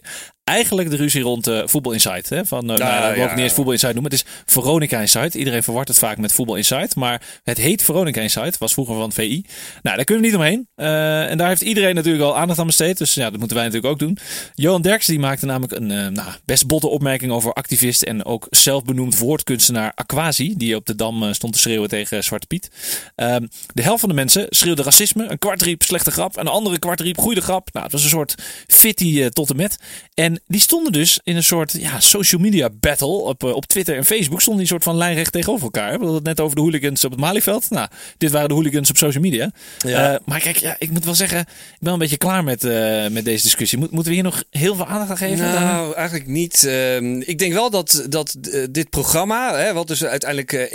eigenlijk 0.50 0.90
de 0.90 0.96
ruzie 0.96 1.22
rond 1.22 1.48
uh, 1.48 1.62
Voetbal 1.64 1.92
Insight. 1.92 2.28
Hè? 2.28 2.46
Van, 2.46 2.70
uh, 2.70 2.76
Ja, 2.76 3.00
nou, 3.00 3.12
we 3.12 3.18
ja, 3.18 3.24
ook 3.24 3.34
niet 3.34 3.44
eens 3.44 3.52
Voetbal 3.52 3.72
Insight 3.72 3.94
noemen. 3.94 4.12
Het 4.12 4.20
is 4.20 4.32
Veronica 4.46 5.00
Insight. 5.00 5.34
Iedereen 5.34 5.62
verwart 5.62 5.88
het 5.88 5.98
vaak 5.98 6.18
met 6.18 6.32
Voetbal 6.32 6.56
Insight. 6.56 6.96
Maar 6.96 7.22
het 7.42 7.58
heet 7.58 7.82
Veronica 7.82 8.20
Insight. 8.20 8.58
Was 8.58 8.72
vroeger 8.72 8.94
van 8.94 9.12
VI. 9.12 9.44
Nou, 9.82 9.96
daar 9.96 10.04
kunnen 10.04 10.24
we 10.24 10.30
niet 10.30 10.38
omheen. 10.38 10.68
Uh, 10.76 11.30
en 11.30 11.38
daar 11.38 11.48
heeft 11.48 11.60
iedereen 11.60 11.94
natuurlijk 11.94 12.24
al 12.24 12.36
aandacht 12.36 12.58
aan 12.58 12.66
besteed. 12.66 12.98
Dus 12.98 13.14
ja, 13.14 13.30
dat 13.30 13.38
moeten 13.38 13.56
wij 13.56 13.66
natuurlijk 13.66 13.92
ook 13.92 13.98
doen. 13.98 14.18
Johan 14.54 14.82
Derks 14.82 15.06
die 15.06 15.18
maakte 15.18 15.46
namelijk 15.46 15.72
een 15.72 15.86
nou, 15.86 16.30
best 16.44 16.66
botte 16.66 16.88
opmerking 16.88 17.32
over 17.32 17.52
activist 17.52 18.02
en 18.02 18.24
ook 18.24 18.46
zelfbenoemd 18.50 19.18
woordkunstenaar 19.18 19.92
Aquasi. 19.94 20.54
Die 20.56 20.76
op 20.76 20.86
de 20.86 20.94
Dam 20.94 21.34
stond 21.34 21.52
te 21.52 21.58
schreeuwen 21.58 21.88
tegen 21.88 22.24
Zwarte 22.24 22.46
Piet. 22.46 22.70
Ehm, 23.14 23.46
de 23.72 23.82
helft 23.82 24.00
van 24.00 24.08
de 24.08 24.14
mensen 24.14 24.46
schreeuwde 24.48 24.82
racisme. 24.82 25.26
Een 25.28 25.38
kwart 25.38 25.62
riep 25.62 25.82
slechte 25.82 26.10
grap. 26.10 26.36
En 26.36 26.46
een 26.46 26.52
andere 26.52 26.78
kwart 26.78 27.00
riep 27.00 27.18
goede 27.18 27.40
grap. 27.40 27.68
Nou, 27.72 27.84
het 27.84 27.92
was 27.92 28.02
een 28.02 28.08
soort 28.08 28.34
fitty 28.66 29.28
tot 29.28 29.50
en 29.50 29.56
met. 29.56 29.78
En 30.14 30.39
die 30.46 30.60
stonden 30.60 30.92
dus 30.92 31.20
in 31.24 31.36
een 31.36 31.44
soort 31.44 31.72
ja, 31.72 32.00
social 32.00 32.40
media 32.40 32.68
battle 32.80 33.06
op, 33.06 33.42
op 33.42 33.66
Twitter 33.66 33.96
en 33.96 34.04
Facebook. 34.04 34.40
Stonden 34.40 34.62
die 34.62 34.72
soort 34.72 34.82
van 34.82 34.96
lijnrecht 34.96 35.32
tegenover 35.32 35.64
elkaar. 35.64 35.90
We 35.90 35.96
hadden 35.96 36.14
het 36.14 36.24
net 36.24 36.40
over 36.40 36.56
de 36.56 36.62
hooligans 36.62 37.04
op 37.04 37.10
het 37.10 37.20
Malieveld. 37.20 37.70
Nou, 37.70 37.88
dit 38.18 38.30
waren 38.30 38.48
de 38.48 38.54
hooligans 38.54 38.90
op 38.90 38.96
social 38.96 39.22
media. 39.22 39.50
Ja. 39.78 40.12
Uh, 40.12 40.18
maar 40.24 40.40
kijk, 40.40 40.56
ja, 40.56 40.76
ik 40.78 40.90
moet 40.90 41.04
wel 41.04 41.14
zeggen, 41.14 41.40
ik 41.40 41.78
ben 41.80 41.92
een 41.92 41.98
beetje 41.98 42.16
klaar 42.16 42.44
met, 42.44 42.64
uh, 42.64 43.06
met 43.08 43.24
deze 43.24 43.42
discussie. 43.42 43.78
Moet, 43.78 43.90
moeten 43.90 44.08
we 44.08 44.14
hier 44.14 44.24
nog 44.24 44.44
heel 44.50 44.74
veel 44.74 44.86
aandacht 44.86 45.10
aan 45.10 45.16
geven? 45.16 45.38
Nou, 45.38 45.84
dan? 45.84 45.94
eigenlijk 45.94 46.26
niet. 46.26 46.62
Uh, 46.66 46.96
ik 47.20 47.38
denk 47.38 47.52
wel 47.52 47.70
dat, 47.70 48.06
dat 48.08 48.36
dit 48.70 48.90
programma, 48.90 49.56
hè, 49.56 49.72
wat 49.72 49.88
dus 49.88 50.04
uiteindelijk 50.04 50.70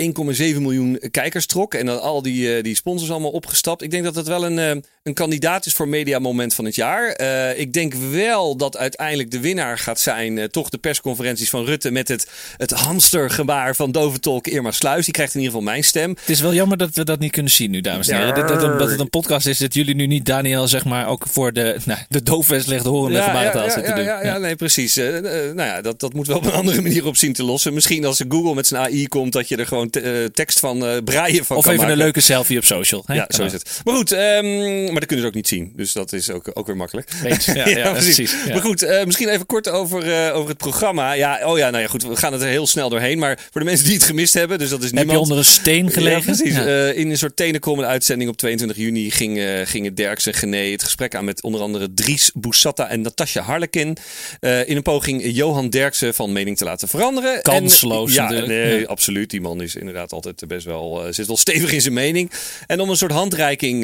1,7 0.56 0.62
miljoen 0.62 1.00
kijkers 1.12 1.46
trok. 1.46 1.74
En 1.74 1.86
dan 1.86 2.02
al 2.02 2.22
die, 2.22 2.62
die 2.62 2.76
sponsors 2.76 3.12
allemaal 3.12 3.32
opgestapt. 3.32 3.82
Ik 3.82 3.92
denk 3.92 4.04
dat 4.04 4.14
dat 4.14 4.28
wel 4.28 4.46
een, 4.46 4.84
een 5.04 5.14
kandidaat 5.14 5.66
is 5.66 5.74
voor 5.74 5.88
Media 5.88 6.20
Moment 6.20 6.54
van 6.54 6.66
het 6.66 6.76
jaar. 6.76 7.20
Ik 7.56 7.74
denk 7.74 7.94
wel 7.94 8.58
dat 8.58 8.78
uiteindelijk 8.78 9.32
de 9.32 9.40
winnaar 9.40 9.55
gaat 9.60 10.00
zijn. 10.00 10.38
Uh, 10.38 10.44
toch 10.44 10.70
de 10.70 10.78
persconferenties 10.78 11.50
van 11.50 11.66
Rutte 11.66 11.92
met 11.92 12.08
het, 12.08 12.28
het 12.58 12.72
hamstergebaar 12.72 13.76
van 13.76 13.92
doventolk 13.92 14.48
Irma 14.48 14.72
Sluis. 14.72 15.06
Die 15.06 15.14
krijgt 15.14 15.34
in 15.34 15.40
ieder 15.40 15.56
geval 15.56 15.72
mijn 15.72 15.84
stem. 15.84 16.10
Het 16.10 16.30
is 16.30 16.42
wel 16.42 16.54
jammer 16.54 16.78
dat 16.78 16.90
we 16.94 17.04
dat 17.04 17.20
niet 17.20 17.32
kunnen 17.32 17.52
zien 17.52 17.72
nu, 17.72 17.82
dames 17.82 18.08
en 18.08 18.18
heren. 18.18 18.36
Dat, 18.36 18.48
dat, 18.48 18.80
dat, 18.80 18.90
het 18.90 19.00
een 19.00 19.10
podcast 19.10 19.48
is 19.48 19.58
dat 19.58 19.74
jullie 19.74 19.96
nu 19.96 20.08
niet 20.08 20.26
Daniel, 20.26 20.68
zeg 20.68 20.86
maar, 20.86 21.08
ook 21.08 21.26
voor 21.32 21.54
de, 21.54 21.78
nou, 21.86 22.00
de 22.10 22.24
doofwestlegde 22.24 22.90
horende 22.90 23.18
ja, 23.18 23.26
gebarentaal 23.26 23.66
ja, 23.66 23.72
zitten 23.72 23.92
ja, 23.92 23.96
doen. 23.96 24.06
Ja, 24.06 24.24
ja, 24.24 24.38
nee, 24.38 24.56
precies. 24.56 24.98
Uh, 24.98 25.22
nou 25.22 25.56
ja, 25.56 25.82
dat, 25.82 26.00
dat 26.00 26.14
moet 26.14 26.28
wel 26.28 26.38
op 26.38 26.46
een 26.46 26.52
andere 26.52 26.82
manier 26.82 27.06
op 27.06 27.18
zien 27.18 27.34
te 27.34 27.44
lossen. 27.44 27.74
Misschien 27.74 28.06
als 28.06 28.24
Google 28.30 28.54
met 28.54 28.68
zijn 28.68 28.82
AI 28.82 29.08
komt, 29.08 29.34
dat 29.34 29.48
je 29.48 29.56
er 29.56 29.68
gewoon 29.68 29.90
te, 29.90 30.30
tekst 30.34 30.60
van 30.60 31.02
braaien 31.04 31.46
van 31.46 31.58
of 31.58 31.64
kan 31.64 31.74
even 31.74 31.86
maken. 31.86 32.00
een 32.00 32.04
leuke 32.04 32.20
selfie 32.20 32.58
op 32.58 32.64
social. 32.66 33.04
Hè? 33.06 33.14
Ja, 33.14 33.26
zo 33.30 33.44
is 33.44 33.52
het. 33.52 33.82
Maar 33.84 33.96
goed, 33.96 34.12
um, 34.12 34.84
maar 34.84 35.00
dat 35.00 35.06
kunnen 35.06 35.20
ze 35.20 35.28
ook 35.28 35.34
niet 35.34 35.48
zien. 35.48 35.74
Dus 35.76 35.94
dat 35.94 36.14
is 36.14 36.30
ook, 36.30 36.52
ook 36.54 36.68
weer 36.68 36.78
makkelijk. 36.78 37.10
Ja, 37.24 37.38
ja, 37.66 37.68
ja, 37.68 37.92
precies. 37.92 38.36
maar 38.48 38.62
goed, 38.62 38.84
uh, 38.84 39.04
misschien 39.04 39.30
even 39.30 39.35
kort 39.46 39.70
over, 39.70 40.08
uh, 40.08 40.36
over 40.36 40.50
het 40.50 40.58
programma. 40.58 41.14
Ja, 41.14 41.40
oh 41.44 41.58
ja, 41.58 41.70
nou 41.70 41.84
ja, 41.84 41.90
goed, 41.90 42.04
we 42.04 42.16
gaan 42.16 42.34
het 42.34 42.42
er 42.42 42.48
heel 42.48 42.68
snel 42.68 42.90
doorheen. 42.90 43.20
Maar 43.20 43.40
voor 43.52 43.62
de 43.62 43.68
mensen 43.68 43.86
die 43.86 43.96
het 43.96 44.04
gemist 44.04 44.34
hebben, 44.34 44.60
dus 44.60 44.70
dat 44.70 44.84
is 44.84 44.92
niemand. 44.92 45.10
Heb 45.10 45.18
je 45.18 45.22
onder 45.22 45.38
een 45.38 45.52
steen 45.52 45.92
gelegen? 45.92 46.20
Ja, 46.20 46.24
precies. 46.24 46.58
Uh, 46.58 46.98
in 46.98 47.10
een 47.10 47.18
soort 47.18 47.36
tenenkomende 47.36 47.90
uitzending 47.90 48.30
op 48.30 48.38
22 48.38 48.78
juni 48.78 49.12
ging, 49.12 49.42
gingen 49.64 49.96
Derks 49.96 50.26
en 50.26 50.34
Gené 50.34 50.72
het 50.72 50.84
gesprek 50.84 51.16
aan 51.16 51.26
met 51.26 51.44
onder 51.44 51.62
andere 51.62 51.94
Dries 51.94 52.32
Boussata 52.34 52.90
en 52.90 53.02
Natasja 53.02 53.42
Harlekin. 53.42 53.98
in 54.40 54.76
een 54.76 54.82
poging 54.82 55.22
Johan 55.26 55.70
Derksen 55.70 56.14
van 56.14 56.32
mening 56.32 56.58
te 56.58 56.64
laten 56.64 56.88
veranderen. 56.88 57.42
Kansloos. 57.42 58.16
En, 58.16 58.36
ja, 58.36 58.46
nee, 58.46 58.88
absoluut. 58.88 59.30
Die 59.30 59.42
man 59.42 59.62
is 59.62 59.76
inderdaad 59.76 60.12
altijd 60.12 60.44
best 60.48 60.66
wel, 60.66 61.04
zit 61.10 61.28
wel 61.28 61.38
stevig 61.38 61.72
in 61.72 61.82
zijn 61.82 61.94
mening. 61.94 62.32
En 62.68 62.80
om 62.80 62.90
een 62.90 62.98
soort 62.98 63.12
handreiking 63.12 63.84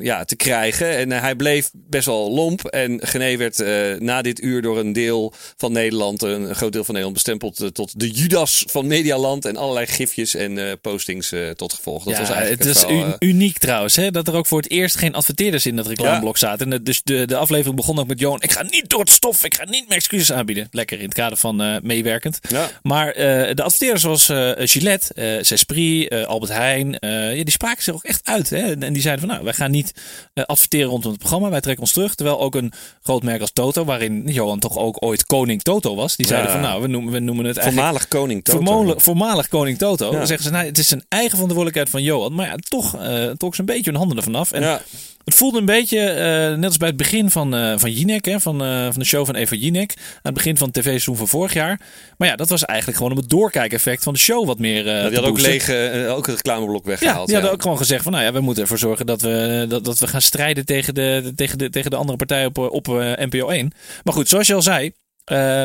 ja, 0.00 0.24
te 0.24 0.36
krijgen. 0.36 0.96
En 0.96 1.12
hij 1.12 1.34
bleef 1.34 1.70
best 1.72 2.06
wel 2.06 2.30
lomp. 2.30 2.64
En 2.64 3.00
Gené 3.02 3.36
werd 3.36 3.58
na 4.00 4.22
dit 4.22 4.42
uur 4.42 4.57
door 4.62 4.78
een 4.78 4.92
deel 4.92 5.32
van 5.56 5.72
Nederland, 5.72 6.22
een, 6.22 6.54
groot 6.54 6.72
deel 6.72 6.84
van 6.84 6.94
Nederland, 6.94 7.14
bestempeld 7.14 7.60
uh, 7.60 7.68
tot 7.68 8.00
de 8.00 8.10
Judas 8.10 8.64
van 8.66 8.86
Medialand. 8.86 9.44
En 9.44 9.56
allerlei 9.56 9.86
gifjes 9.86 10.34
en 10.34 10.56
uh, 10.56 10.72
postings 10.80 11.32
tot 11.56 11.72
gevolg. 11.72 12.04
Dat 12.04 12.12
ja, 12.12 12.20
was 12.20 12.30
eigenlijk 12.30 12.64
het 12.64 12.76
is 12.76 13.18
uniek 13.18 13.58
trouwens, 13.58 13.96
hè, 13.96 14.10
dat 14.10 14.28
er 14.28 14.34
ook 14.34 14.46
voor 14.46 14.60
het 14.60 14.70
eerst 14.70 14.96
geen 14.96 15.14
adverteerders 15.14 15.66
in 15.66 15.76
dat 15.76 15.86
reclameblok 15.86 16.38
Ja. 16.38 16.48
zaten. 16.48 16.72
En 16.72 16.82
dus 16.84 17.02
de, 17.02 17.26
de 17.26 17.36
aflevering 17.36 17.76
begon 17.76 17.98
ook 17.98 18.06
met 18.06 18.20
Johan, 18.20 18.42
ik 18.42 18.52
ga 18.52 18.62
niet 18.62 18.90
door 18.90 19.00
het 19.00 19.10
stof, 19.10 19.44
ik 19.44 19.54
ga 19.54 19.64
niet 19.64 19.88
mijn 19.88 19.98
excuses 19.98 20.32
aanbieden. 20.32 20.68
Lekker 20.70 20.98
in 20.98 21.04
het 21.04 21.14
kader 21.14 21.38
van 21.38 21.80
meewerkend. 21.82 22.38
Ja. 22.48 22.70
Maar 22.82 23.12
de 23.54 23.62
adverteerders 23.62 24.02
zoals 24.02 24.26
Gillette, 24.70 25.38
Cesprit, 25.42 26.26
Albert 26.26 26.52
Heijn, 26.52 26.96
ja, 27.00 27.44
die 27.44 27.50
spraken 27.50 27.82
zich 27.82 27.94
ook 27.94 28.04
echt 28.04 28.20
uit. 28.24 28.50
Hè? 28.50 28.76
En 28.78 28.92
die 28.92 29.02
zeiden 29.02 29.24
van, 29.24 29.34
nou, 29.34 29.44
wij 29.44 29.52
gaan 29.54 29.70
niet 29.70 29.92
adverteren 30.34 30.88
rondom 30.88 31.10
het 31.10 31.20
programma, 31.20 31.50
wij 31.50 31.60
trekken 31.60 31.84
ons 31.84 31.92
terug. 31.92 32.14
Terwijl 32.14 32.40
ook 32.40 32.54
een 32.54 32.72
groot 33.02 33.22
merk 33.22 33.40
als 33.40 33.52
Toto, 33.52 33.84
waarin 33.84 34.22
Johan 34.26 34.47
toch 34.56 34.76
ook 34.76 34.96
ooit 35.04 35.26
koning 35.26 35.62
Toto 35.62 35.94
was. 35.94 36.16
Die 36.16 36.26
zeiden 36.26 36.50
van 36.50 36.60
nou, 36.60 36.82
we 36.82 36.88
noemen, 36.88 37.12
we 37.12 37.18
noemen 37.18 37.44
het 37.44 37.56
eigenlijk... 37.56 37.86
Voormalig 37.86 38.08
koning 38.08 38.44
Toto. 38.44 38.64
Voormalig, 38.64 39.02
voormalig 39.02 39.48
koning 39.48 39.78
Toto. 39.78 40.10
Dan 40.10 40.26
zeggen 40.26 40.46
ze, 40.46 40.50
nou, 40.50 40.66
het 40.66 40.78
is 40.78 40.90
een 40.90 41.04
eigen 41.08 41.30
verantwoordelijkheid 41.30 41.90
van 41.90 42.02
Johan. 42.02 42.34
Maar 42.34 42.46
ja, 42.46 42.56
toch 42.68 42.96
uh, 43.00 43.30
trok 43.30 43.54
ze 43.54 43.60
een 43.60 43.66
beetje 43.66 43.90
hun 43.90 43.98
handen 43.98 44.16
ervan 44.16 44.34
af. 44.34 44.52
En. 44.52 44.80
Het 45.28 45.36
voelde 45.36 45.58
een 45.58 45.64
beetje, 45.64 45.98
uh, 45.98 46.56
net 46.56 46.64
als 46.64 46.76
bij 46.76 46.88
het 46.88 46.96
begin 46.96 47.30
van, 47.30 47.54
uh, 47.54 47.72
van 47.76 47.90
Jinek, 47.90 48.24
hè, 48.24 48.40
van, 48.40 48.62
uh, 48.62 48.84
van 48.84 48.98
de 48.98 49.04
show 49.04 49.26
van 49.26 49.34
Eva 49.34 49.56
Jinek. 49.56 49.94
Aan 49.98 50.18
het 50.22 50.34
begin 50.34 50.56
van 50.56 50.66
het 50.66 50.76
tv-seizoen 50.76 51.16
van 51.16 51.28
vorig 51.28 51.52
jaar. 51.52 51.80
Maar 52.16 52.28
ja, 52.28 52.36
dat 52.36 52.48
was 52.48 52.64
eigenlijk 52.64 52.98
gewoon 52.98 53.12
om 53.12 53.18
het 53.18 53.30
doorkijkeffect 53.30 54.02
van 54.02 54.12
de 54.12 54.18
show 54.18 54.46
wat 54.46 54.58
meer 54.58 54.86
Ja, 54.86 55.08
die 55.08 55.18
had 55.18 55.26
ook 55.26 55.40
leeg, 55.40 55.70
ook 56.08 56.26
het 56.26 56.36
reclameblok 56.36 56.84
ja, 56.84 56.90
weggehaald. 56.90 57.26
die 57.26 57.34
hadden 57.34 57.52
ook 57.52 57.62
gewoon 57.62 57.76
gezegd 57.76 58.02
van 58.02 58.12
nou 58.12 58.24
ja, 58.24 58.32
we 58.32 58.40
moeten 58.40 58.62
ervoor 58.62 58.78
zorgen 58.78 59.06
dat 59.06 59.20
we, 59.20 59.66
dat, 59.68 59.84
dat 59.84 59.98
we 59.98 60.06
gaan 60.06 60.22
strijden 60.22 60.64
tegen 60.64 60.94
de, 60.94 61.32
tegen 61.36 61.58
de, 61.58 61.70
tegen 61.70 61.90
de 61.90 61.96
andere 61.96 62.16
partij 62.16 62.44
op, 62.44 62.58
op 62.58 62.86
NPO 63.16 63.48
1. 63.48 63.72
Maar 64.04 64.14
goed, 64.14 64.28
zoals 64.28 64.46
je 64.46 64.54
al 64.54 64.62
zei, 64.62 64.92
uh, 65.32 65.62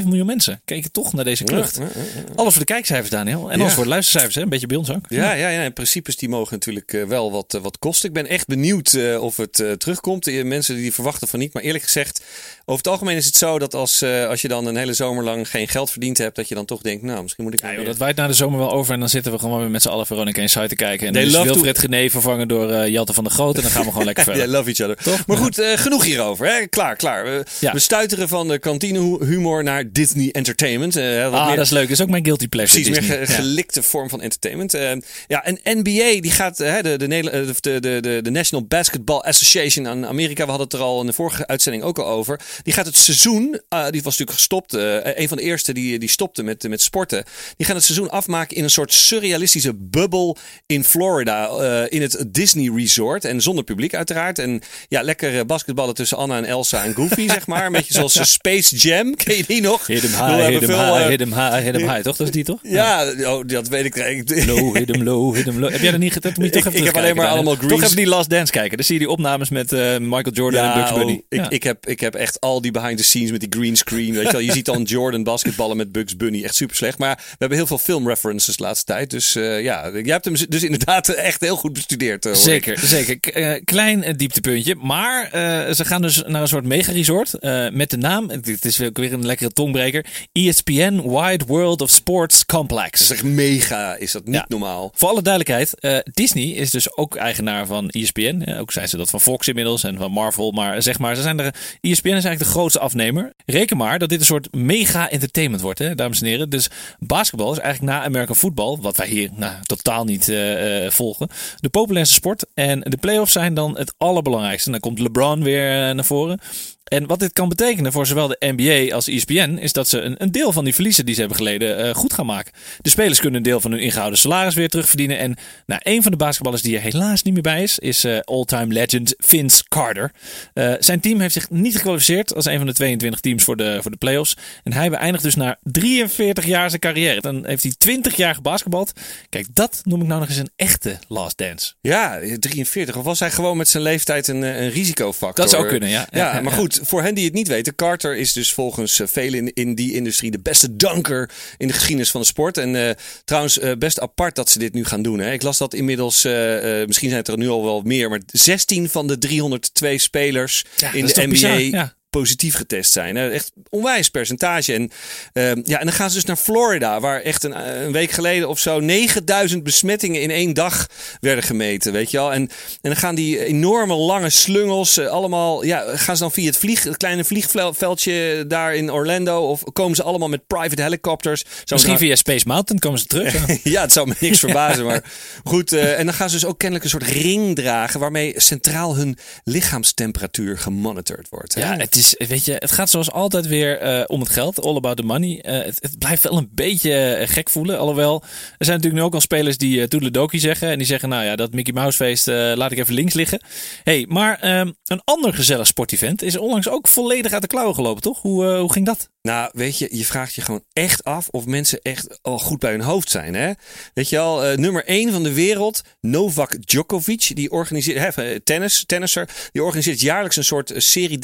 1,7 0.00 0.04
miljoen 0.04 0.26
mensen 0.26 0.60
keken 0.64 0.92
toch 0.92 1.12
naar 1.12 1.24
deze 1.24 1.44
klucht. 1.44 1.76
Ja, 1.76 1.82
ja, 1.82 1.88
ja. 2.14 2.22
Alles 2.34 2.52
voor 2.52 2.64
de 2.66 2.72
kijkcijfers, 2.72 3.10
Daniel. 3.10 3.50
En 3.52 3.60
alles 3.60 3.72
voor 3.72 3.82
de 3.84 3.88
luistercijfers, 3.88 4.34
hè? 4.34 4.42
een 4.42 4.48
beetje 4.48 4.66
bij 4.66 4.76
ons 4.76 4.90
ook. 4.90 5.04
Ja, 5.08 5.32
ja, 5.32 5.48
ja, 5.48 5.62
in 5.62 5.72
principes 5.72 6.16
die 6.16 6.28
mogen 6.28 6.52
natuurlijk 6.52 6.92
eh, 6.92 7.04
wel 7.04 7.32
wat, 7.32 7.54
eh, 7.54 7.60
wat 7.60 7.78
kosten. 7.78 8.08
Ik 8.08 8.14
ben 8.14 8.26
echt 8.26 8.46
benieuwd 8.46 8.92
eh, 8.92 9.22
of 9.22 9.36
het 9.36 9.60
eh, 9.60 9.72
terugkomt. 9.72 10.26
Eh, 10.26 10.44
mensen 10.44 10.76
die 10.76 10.94
verwachten 10.94 11.28
van 11.28 11.38
niet. 11.38 11.52
Maar 11.52 11.62
eerlijk 11.62 11.84
gezegd, 11.84 12.22
over 12.64 12.76
het 12.84 12.88
algemeen 12.92 13.16
is 13.16 13.26
het 13.26 13.36
zo 13.36 13.58
dat 13.58 13.74
als, 13.74 14.02
eh, 14.02 14.26
als 14.28 14.42
je 14.42 14.48
dan 14.48 14.66
een 14.66 14.76
hele 14.76 14.92
zomer 14.92 15.24
lang 15.24 15.50
geen 15.50 15.68
geld 15.68 15.90
verdiend 15.90 16.18
hebt, 16.18 16.36
dat 16.36 16.48
je 16.48 16.54
dan 16.54 16.64
toch 16.64 16.80
denkt, 16.82 17.02
nou, 17.02 17.22
misschien 17.22 17.44
moet 17.44 17.52
ik... 17.52 17.60
Ja, 17.62 17.74
joh, 17.74 17.84
dat 17.86 17.96
waait 17.96 18.16
na 18.16 18.26
de 18.26 18.32
zomer 18.32 18.58
wel 18.58 18.72
over 18.72 18.92
en 18.94 19.00
dan 19.00 19.08
zitten 19.08 19.32
we 19.32 19.38
gewoon 19.38 19.60
weer 19.60 19.70
met 19.70 19.82
z'n 19.82 19.88
allen 19.88 20.06
Veronica 20.06 20.40
Inside 20.40 20.68
te 20.68 20.74
kijken. 20.76 21.06
En 21.06 21.12
dan 21.12 21.22
is 21.22 21.32
to- 21.32 21.42
Wilfred 21.42 21.78
Gené 21.78 22.10
vervangen 22.10 22.48
door 22.48 22.70
eh 22.72 22.88
Jelte 22.88 23.12
van 23.12 23.24
der 23.24 23.32
Groot 23.32 23.56
en 23.56 23.62
dan 23.62 23.70
gaan 23.70 23.84
we 23.84 23.90
gewoon 23.90 24.04
lekker 24.12 24.24
verder. 24.24 24.42
Ja, 24.42 24.50
love 24.50 24.68
each 24.74 24.80
other. 24.90 25.04
Toch? 25.04 25.26
Maar 25.26 25.36
goed, 25.36 25.58
eh, 25.58 25.72
genoeg 25.76 26.04
hierover. 26.04 26.46
Hè? 26.46 26.66
Klaar, 26.66 26.96
klaar. 26.96 27.24
We, 27.24 27.42
we 27.72 27.78
stuiteren 27.78 28.28
van 28.28 28.48
de 28.48 28.58
kantinehumor 28.92 29.62
naar 29.62 29.92
Disney 29.92 30.30
Entertainment. 30.30 30.96
Eh, 30.96 31.24
Ah, 31.32 31.46
meer- 31.46 31.56
dat 31.56 31.64
is 31.64 31.70
leuk. 31.70 31.82
Dat 31.82 31.90
is 31.90 32.00
ook 32.00 32.08
mijn 32.08 32.24
guilty 32.24 32.48
pleasure. 32.48 32.82
Precies, 32.82 33.08
meer 33.08 33.18
Disney. 33.18 33.36
Ja. 33.36 33.42
gelikte 33.42 33.82
vorm 33.82 34.08
van 34.08 34.20
entertainment. 34.20 34.74
Eh, 34.74 34.90
ja, 35.26 35.44
en 35.44 35.58
NBA, 35.64 36.20
die 36.20 36.30
gaat, 36.30 36.60
eh, 36.60 36.74
de, 36.82 36.96
de, 36.96 38.00
de, 38.00 38.20
de, 38.22 38.30
National 38.30 38.66
Basketball 38.66 39.18
Association 39.18 39.88
aan 39.88 40.06
Amerika, 40.06 40.42
we 40.44 40.48
hadden 40.50 40.66
het 40.68 40.76
er 40.76 40.82
al 40.82 41.00
in 41.00 41.06
de 41.06 41.12
vorige 41.12 41.46
uitzending 41.46 41.84
ook 41.84 41.98
al 41.98 42.06
over. 42.06 42.40
Die 42.62 42.72
gaat 42.72 42.86
het 42.86 42.96
seizoen, 42.96 43.42
die 43.68 44.02
was 44.02 44.18
natuurlijk 44.18 44.30
gestopt, 44.30 44.72
een 44.72 45.28
van 45.28 45.36
de 45.36 45.42
eerste 45.42 45.72
die, 45.72 45.98
die 45.98 46.08
stopte 46.08 46.42
met, 46.42 46.68
met 46.68 46.82
sporten. 46.82 47.24
Die 47.56 47.66
gaan 47.66 47.74
het 47.76 47.84
seizoen 47.84 48.10
afmaken 48.10 48.56
in 48.56 48.62
een 48.64 48.70
soort 48.70 48.92
surrealistische 48.92 49.74
bubbel 49.74 50.36
in 50.66 50.84
Florida, 50.84 51.48
in 51.88 52.02
het 52.02 52.24
Disney 52.28 52.70
Resort. 52.74 53.24
En 53.24 53.40
zonder 53.40 53.64
publiek 53.64 53.94
uiteraard. 53.94 54.38
En 54.38 54.60
ja, 54.88 55.02
lekker 55.02 55.46
basketballen 55.46 55.94
tussen 55.94 56.16
Anna 56.18 56.36
en 56.36 56.44
Elsa 56.44 56.84
en 56.84 56.94
Goofy, 56.94 57.28
zeg 57.36 57.46
maar. 57.46 57.66
Een 57.66 57.72
beetje 57.72 57.94
zoals 57.94 58.30
Space 58.38 58.77
Jam, 58.80 59.14
ken 59.24 59.36
je 59.36 59.44
die 59.46 59.60
nog? 59.60 59.86
Hit 59.86 60.02
hem 60.02 60.10
high, 60.10 60.46
hit 60.48 60.60
hem 60.60 60.70
high, 60.70 60.96
eh, 61.02 61.06
hit 61.06 61.20
hem 61.20 61.32
high, 61.34 61.54
hit 61.64 61.74
hem 61.74 61.88
high. 61.90 62.00
Toch? 62.02 62.16
Dat 62.16 62.26
is 62.26 62.32
die 62.32 62.44
toch? 62.44 62.58
Ja, 62.62 63.12
oh, 63.24 63.42
dat 63.46 63.68
weet 63.68 63.84
ik. 63.84 63.94
ik 63.96 64.46
Low, 64.46 64.76
hit 64.76 64.88
hem 64.88 65.02
low, 65.02 65.34
hit 65.34 65.44
hem 65.44 65.58
low. 65.58 65.70
Heb 65.72 65.80
jij 65.80 65.90
dat 65.90 66.00
niet 66.00 66.12
gedaan? 66.12 66.32
Moet 66.36 66.44
je 66.44 66.50
toch 66.50 66.60
Ik- 66.60 66.66
even 66.66 66.78
ik 66.78 66.84
heb 66.84 66.96
alleen 66.96 67.16
maar 67.16 67.26
allemaal 67.26 67.56
Toch 67.56 67.82
even 67.82 67.96
die 67.96 68.06
Last 68.06 68.30
Dance 68.30 68.52
kijken. 68.52 68.76
Dan 68.76 68.86
zie 68.86 68.94
je 68.94 69.00
die 69.00 69.10
opnames 69.10 69.50
met 69.50 69.72
eh, 69.72 69.98
Michael 69.98 70.32
Jordan 70.32 70.64
en 70.64 70.74
Bugs 70.78 70.90
oh, 70.90 70.96
Bunny. 70.96 71.22
ik, 71.28 71.38
Ja. 71.38 71.50
ik, 71.50 71.62
heb, 71.62 71.86
ik 71.86 72.00
heb 72.00 72.14
echt 72.14 72.40
al 72.40 72.60
die 72.60 72.70
behind 72.70 72.96
the 72.98 73.04
scenes 73.04 73.30
met 73.30 73.40
die 73.40 73.48
green 73.50 73.76
screen. 73.76 74.12
Weet 74.14 74.26
je, 74.26 74.32
wel. 74.32 74.40
je 74.40 74.52
ziet 74.52 74.64
dan 74.64 74.82
Jordan 74.82 75.22
basketballen 75.22 75.76
met 75.76 75.92
Bugs 75.92 76.16
Bunny. 76.16 76.44
Echt 76.44 76.54
super 76.54 76.76
slecht. 76.76 76.98
Maar 76.98 77.16
we 77.16 77.36
hebben 77.38 77.58
heel 77.58 77.66
veel 77.66 77.78
filmreferences 77.78 78.56
de 78.56 78.62
laatste 78.62 78.84
tijd. 78.92 79.10
Dus 79.10 79.34
eh, 79.36 79.62
ja, 79.62 79.90
jij 79.92 80.02
hebt 80.12 80.24
hem 80.24 80.34
dus 80.48 80.62
inderdaad 80.62 81.08
echt 81.30 81.40
heel 81.40 81.56
goed 81.56 81.72
bestudeerd. 81.72 82.24
hoor 82.24 82.32
ik. 82.32 82.38
Zeker, 82.40 82.78
zeker. 82.78 83.16
K- 83.20 83.60
klein 83.64 84.14
dieptepuntje. 84.16 84.74
Maar 84.74 85.28
ze 85.74 85.84
gaan 85.84 86.02
dus 86.02 86.22
naar 86.26 86.42
een 86.42 86.48
soort 86.48 86.64
mega-resort 86.64 87.32
met 87.72 87.90
de 87.90 87.96
naam, 87.96 88.28
het 88.30 88.46
is 88.64 88.76
weer, 88.76 88.90
weer 88.92 89.12
een 89.12 89.26
lekkere 89.26 89.50
tongbreker, 89.52 90.06
ESPN 90.32 91.00
Wide 91.08 91.44
World 91.46 91.80
of 91.80 91.90
Sports 91.90 92.44
Complex. 92.46 92.90
Dat 92.90 93.00
is 93.00 93.10
echt 93.10 93.22
mega, 93.22 93.94
is 93.96 94.12
dat 94.12 94.24
niet 94.24 94.34
Ja. 94.34 94.44
normaal? 94.48 94.90
Voor 94.94 95.08
alle 95.08 95.22
duidelijkheid, 95.22 95.80
eh, 95.80 95.98
Disney 96.12 96.44
is 96.44 96.70
dus 96.70 96.96
ook 96.96 97.16
eigenaar 97.16 97.66
van 97.66 97.88
ESPN. 97.88 98.42
Eh, 98.44 98.60
ook 98.60 98.72
zijn 98.72 98.88
ze 98.88 98.96
dat 98.96 99.10
van 99.10 99.20
Fox 99.20 99.48
inmiddels 99.48 99.84
en 99.84 99.96
van 99.96 100.10
Marvel. 100.12 100.50
Maar 100.52 100.82
zeg 100.82 100.98
maar, 100.98 101.16
ze 101.16 101.22
zijn 101.22 101.40
er, 101.40 101.54
ESPN 101.80 102.06
is 102.08 102.12
eigenlijk 102.12 102.38
de 102.38 102.44
grootste 102.50 102.78
afnemer. 102.78 103.32
Reken 103.46 103.76
maar 103.76 103.98
dat 103.98 104.08
dit 104.08 104.20
een 104.20 104.26
soort 104.26 104.54
mega 104.54 105.10
entertainment 105.10 105.62
wordt, 105.62 105.78
hè, 105.78 105.94
dames 105.94 106.20
en 106.20 106.26
heren. 106.26 106.50
Dus 106.50 106.68
basketbal 106.98 107.52
is 107.52 107.58
eigenlijk 107.58 107.92
na 107.92 108.04
American 108.04 108.36
football, 108.36 108.76
wat 108.80 108.96
wij 108.96 109.08
hier 109.08 109.30
nou, 109.36 109.52
totaal 109.62 110.04
niet 110.04 110.28
eh, 110.28 110.90
volgen, 110.90 111.28
de 111.56 111.68
populairste 111.68 112.14
sport. 112.14 112.44
En 112.54 112.80
de 112.80 112.96
playoffs 112.96 113.32
zijn 113.32 113.54
dan 113.54 113.78
het 113.78 113.94
allerbelangrijkste. 113.96 114.66
En 114.66 114.72
dan 114.72 114.80
komt 114.80 114.98
LeBron 114.98 115.42
weer 115.42 115.94
naar 115.94 116.04
voren. 116.04 116.40
En 116.88 117.06
wat 117.06 117.18
dit 117.18 117.32
kan 117.32 117.48
betekenen 117.48 117.92
voor 117.92 118.06
zowel 118.06 118.28
de 118.28 118.36
NBA 118.56 118.94
als 118.94 119.08
ESPN 119.08 119.56
is 119.60 119.72
dat 119.72 119.88
ze 119.88 120.00
een, 120.00 120.14
een 120.22 120.32
deel 120.32 120.52
van 120.52 120.64
die 120.64 120.74
verliezen 120.74 121.04
die 121.06 121.14
ze 121.14 121.20
hebben 121.20 121.38
geleden 121.38 121.78
eh, 121.78 121.94
goed 121.94 122.12
gaan 122.12 122.26
maken. 122.26 122.52
De 122.80 122.90
spelers 122.90 123.20
kunnen 123.20 123.36
een 123.36 123.42
deel 123.42 123.60
van 123.60 123.70
hun 123.70 123.80
ingehouden 123.80 124.18
salaris 124.18 124.54
weer 124.54 124.68
terugverdienen. 124.68 125.18
En 125.18 125.36
nou, 125.66 125.80
een 125.84 126.02
van 126.02 126.10
de 126.10 126.16
basketballers 126.16 126.62
die 126.62 126.76
er 126.76 126.82
helaas 126.82 127.22
niet 127.22 127.34
meer 127.34 127.42
bij 127.42 127.62
is, 127.62 127.78
is 127.78 128.04
eh, 128.04 128.18
all-time 128.24 128.72
legend 128.72 129.14
Vince 129.18 129.64
Carter. 129.68 130.12
Eh, 130.54 130.72
zijn 130.78 131.00
team 131.00 131.20
heeft 131.20 131.32
zich 131.32 131.50
niet 131.50 131.76
gekwalificeerd 131.76 132.34
als 132.34 132.44
een 132.44 132.58
van 132.58 132.66
de 132.66 132.74
22 132.74 133.20
teams 133.20 133.44
voor 133.44 133.56
de, 133.56 133.78
voor 133.82 133.90
de 133.90 133.96
playoffs. 133.96 134.36
En 134.64 134.72
hij 134.72 134.90
beëindigt 134.90 135.22
dus 135.22 135.34
na 135.34 135.58
43 135.62 136.46
jaar 136.46 136.68
zijn 136.68 136.80
carrière. 136.80 137.20
Dan 137.20 137.46
heeft 137.46 137.62
hij 137.62 137.72
20 137.78 138.16
jaar 138.16 138.34
gebasketbald. 138.34 138.92
Kijk, 139.28 139.46
dat 139.52 139.80
noem 139.84 140.00
ik 140.00 140.06
nou 140.06 140.20
nog 140.20 140.28
eens 140.28 140.38
een 140.38 140.50
echte 140.56 140.98
last 141.08 141.38
dance. 141.38 141.72
Ja, 141.80 142.20
43. 142.38 142.96
Of 142.96 143.04
was 143.04 143.20
hij 143.20 143.30
gewoon 143.30 143.56
met 143.56 143.68
zijn 143.68 143.82
leeftijd 143.82 144.28
een, 144.28 144.42
een 144.42 144.70
risicofactor? 144.70 145.44
Dat 145.44 145.50
zou 145.50 145.66
kunnen, 145.66 145.88
ja. 145.88 146.06
Ja, 146.10 146.34
Ja, 146.34 146.40
maar 146.40 146.52
ja. 146.52 146.58
Goed, 146.78 146.88
voor 146.88 147.02
hen 147.02 147.14
die 147.14 147.24
het 147.24 147.34
niet 147.34 147.48
weten, 147.48 147.74
Carter 147.74 148.16
is 148.16 148.32
dus 148.32 148.52
volgens 148.52 149.00
eh, 149.00 149.06
velen 149.06 149.38
in, 149.38 149.52
in 149.54 149.74
die 149.74 149.94
industrie 149.94 150.30
de 150.30 150.40
beste 150.40 150.76
dunker 150.76 151.30
in 151.56 151.66
de 151.66 151.72
geschiedenis 151.72 152.10
van 152.10 152.20
de 152.20 152.26
sport. 152.26 152.58
En 152.58 152.88
eh, 152.88 152.94
trouwens, 153.24 153.58
eh, 153.58 153.72
best 153.78 154.00
apart 154.00 154.34
dat 154.34 154.50
ze 154.50 154.58
dit 154.58 154.74
nu 154.74 154.84
gaan 154.84 155.02
doen. 155.02 155.18
Hè. 155.18 155.32
Ik 155.32 155.42
las 155.42 155.58
dat 155.58 155.74
inmiddels, 155.74 156.22
misschien 156.22 157.08
zijn 157.08 157.20
het 157.20 157.28
er 157.28 157.38
nu 157.38 157.48
al 157.48 157.64
wel 157.64 157.82
meer, 157.82 158.10
maar 158.10 158.20
16 158.26 158.88
van 158.88 159.06
de 159.06 159.18
302 159.18 159.98
spelers 159.98 160.64
Ja, 160.76 160.92
in 160.92 161.06
de 161.06 161.12
NBA 161.16 161.28
bizar, 161.28 161.60
ja. 161.60 161.96
Positief 162.10 162.54
getest 162.54 162.92
zijn. 162.92 163.16
Hè. 163.16 163.30
Echt 163.30 163.52
onwijs 163.68 164.08
percentage. 164.08 164.72
En, 164.74 164.90
ehm, 165.32 165.60
ja, 165.64 165.78
en 165.78 165.86
dan 165.86 165.94
gaan 165.94 166.08
ze 166.08 166.14
dus 166.16 166.24
naar 166.24 166.36
Florida, 166.36 167.00
waar 167.00 167.20
echt 167.20 167.44
een, 167.44 167.52
eh, 167.54 167.82
een 167.82 167.92
week 167.92 168.10
geleden 168.10 168.48
of 168.48 168.58
zo 168.58 168.80
9000 168.80 169.62
besmettingen 169.62 170.22
in 170.22 170.30
één 170.30 170.54
dag 170.54 170.86
werden 171.20 171.44
gemeten. 171.44 171.92
Weet 171.92 172.10
je 172.10 172.16
wel? 172.16 172.32
En, 172.32 172.40
en 172.42 172.48
dan 172.80 172.96
gaan 172.96 173.14
die 173.14 173.44
enorme 173.44 173.94
lange 173.94 174.30
slungels 174.30 174.96
eh, 174.96 175.06
allemaal, 175.06 175.64
ja, 175.64 175.96
gaan 175.96 176.16
ze 176.16 176.22
dan 176.22 176.32
via 176.32 176.46
het, 176.46 176.56
vlieg, 176.56 176.82
het 176.82 176.96
kleine 176.96 177.24
vliegveldje 177.24 178.44
daar 178.48 178.74
in 178.74 178.92
Orlando 178.92 179.48
of 179.50 179.62
komen 179.72 179.96
ze 179.96 180.02
allemaal 180.02 180.28
met 180.28 180.46
private 180.46 180.82
helicopters? 180.82 181.40
Zo 181.40 181.46
Misschien 181.68 181.92
naar- 181.92 182.02
via 182.02 182.16
Space 182.16 182.46
Mountain 182.48 182.80
komen 182.80 182.98
ze 182.98 183.06
terug. 183.06 183.34
ja. 183.62 183.80
het 183.80 183.92
zou 183.92 184.08
me 184.08 184.14
niks 184.20 184.38
verbazen. 184.38 184.84
Maar 184.84 185.02
goed, 185.44 185.72
eh, 185.72 185.98
en 185.98 186.04
dan 186.04 186.14
gaan 186.14 186.28
ze 186.30 186.34
dus 186.34 186.44
ook 186.44 186.58
kennelijk 186.58 186.84
een 186.84 186.90
soort 187.00 187.10
ring 187.10 187.54
dragen 187.56 188.00
waarmee 188.00 188.32
centraal 188.36 188.96
hun 188.96 189.16
lichaamstemperatuur 189.44 190.58
gemonitord 190.58 191.28
wordt. 191.28 191.54
hè? 191.54 191.60
Ja, 191.60 191.76
het 191.76 191.96
weet 192.18 192.44
je, 192.44 192.52
het 192.52 192.70
gaat 192.70 192.90
zoals 192.90 193.10
altijd 193.10 193.46
weer 193.46 193.78
eh, 193.78 194.04
om 194.06 194.20
het 194.20 194.28
geld. 194.28 194.62
All 194.62 194.76
about 194.76 194.96
the 194.96 195.02
money. 195.02 195.40
Eh, 195.40 195.58
het, 195.64 195.98
blijft 195.98 196.22
wel 196.22 196.36
een 196.36 196.50
beetje 196.52 196.94
eh, 196.94 197.28
gek 197.28 197.50
voelen. 197.50 197.78
Alhoewel, 197.78 198.22
er 198.58 198.64
zijn 198.64 198.76
natuurlijk 198.76 199.02
nu 199.02 199.02
ook 199.02 199.14
al 199.14 199.20
spelers 199.20 199.56
die 199.58 199.78
uh, 199.78 199.84
Toedeledoki 199.84 200.38
zeggen. 200.38 200.68
En 200.68 200.78
die 200.78 200.86
zeggen, 200.86 201.08
nou 201.08 201.24
ja, 201.24 201.36
dat 201.36 201.52
Mickey 201.52 201.72
Mouse 201.72 201.96
feest 201.96 202.26
laat 202.26 202.72
ik 202.72 202.78
even 202.78 202.94
links 202.94 203.14
liggen. 203.14 203.40
hey, 203.82 204.04
maar 204.08 204.38
ehm, 204.38 204.72
een 204.84 205.00
ander 205.04 205.34
gezellig 205.34 205.66
sportevent 205.66 206.22
is 206.22 206.36
onlangs 206.36 206.68
ook 206.68 206.88
volledig 206.88 207.32
uit 207.32 207.42
de 207.42 207.48
klauwen 207.48 207.74
gelopen, 207.74 208.02
toch? 208.02 208.22
Hoe, 208.22 208.56
hoe 208.56 208.72
ging 208.72 208.86
dat? 208.86 209.08
Nou, 209.22 209.50
weet 209.52 209.78
je, 209.78 209.88
je 209.90 210.04
vraagt 210.04 210.34
je 210.34 210.40
gewoon 210.40 210.64
echt 210.72 211.04
af 211.04 211.28
of 211.28 211.46
mensen 211.46 211.78
echt 211.82 212.18
al 212.22 212.38
goed 212.38 212.58
bij 212.58 212.70
hun 212.70 212.80
hoofd 212.80 213.10
zijn. 213.10 213.34
Hè? 213.34 213.52
Weet 213.94 214.08
je 214.08 214.18
al, 214.18 214.56
nummer 214.56 214.84
1 214.84 215.12
van 215.12 215.22
de 215.22 215.32
wereld, 215.32 215.82
Novak 216.00 216.66
Djokovic, 216.66 217.30
die 217.34 217.50
organiseert, 217.50 218.14
hè, 218.14 218.40
tennis, 218.40 218.84
tennisser, 218.86 219.28
die 219.52 219.62
organiseert 219.62 220.00
jaarlijks 220.00 220.36
een 220.36 220.44
soort 220.44 220.72
serie 220.76 221.18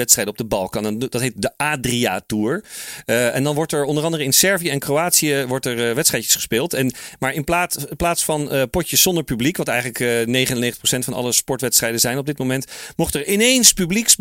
demonstratiewedstrijden 0.00 0.32
op 0.32 0.38
de 0.38 0.44
Balkan. 0.44 0.86
En 0.86 0.98
dat 0.98 1.20
heet 1.20 1.42
de 1.42 1.50
Adria 1.56 2.20
Tour. 2.26 2.64
Eh, 3.06 3.34
en 3.34 3.42
dan 3.42 3.54
wordt 3.54 3.72
er 3.72 3.84
onder 3.84 4.04
andere 4.04 4.24
in 4.24 4.32
Servië 4.32 4.68
en 4.68 4.78
Kroatië 4.78 5.44
wordt 5.48 5.66
er 5.66 5.88
eh, 5.88 5.94
wedstrijdjes 5.94 6.34
gespeeld. 6.34 6.74
En, 6.74 6.92
maar 7.18 7.32
in 7.32 7.44
plaats, 7.44 7.76
plaats 7.96 8.24
van 8.24 8.50
eh, 8.50 8.62
potjes 8.70 9.02
zonder 9.02 9.24
publiek, 9.24 9.56
wat 9.56 9.68
eigenlijk 9.68 10.00
eh 10.00 10.72
99% 10.72 10.98
van 10.98 11.14
alle 11.14 11.32
sportwedstrijden 11.32 12.00
zijn 12.00 12.18
op 12.18 12.26
dit 12.26 12.38
moment, 12.38 12.66
mocht 12.96 13.14
er 13.14 13.28
ineens 13.28 13.72
publiek, 13.72 14.14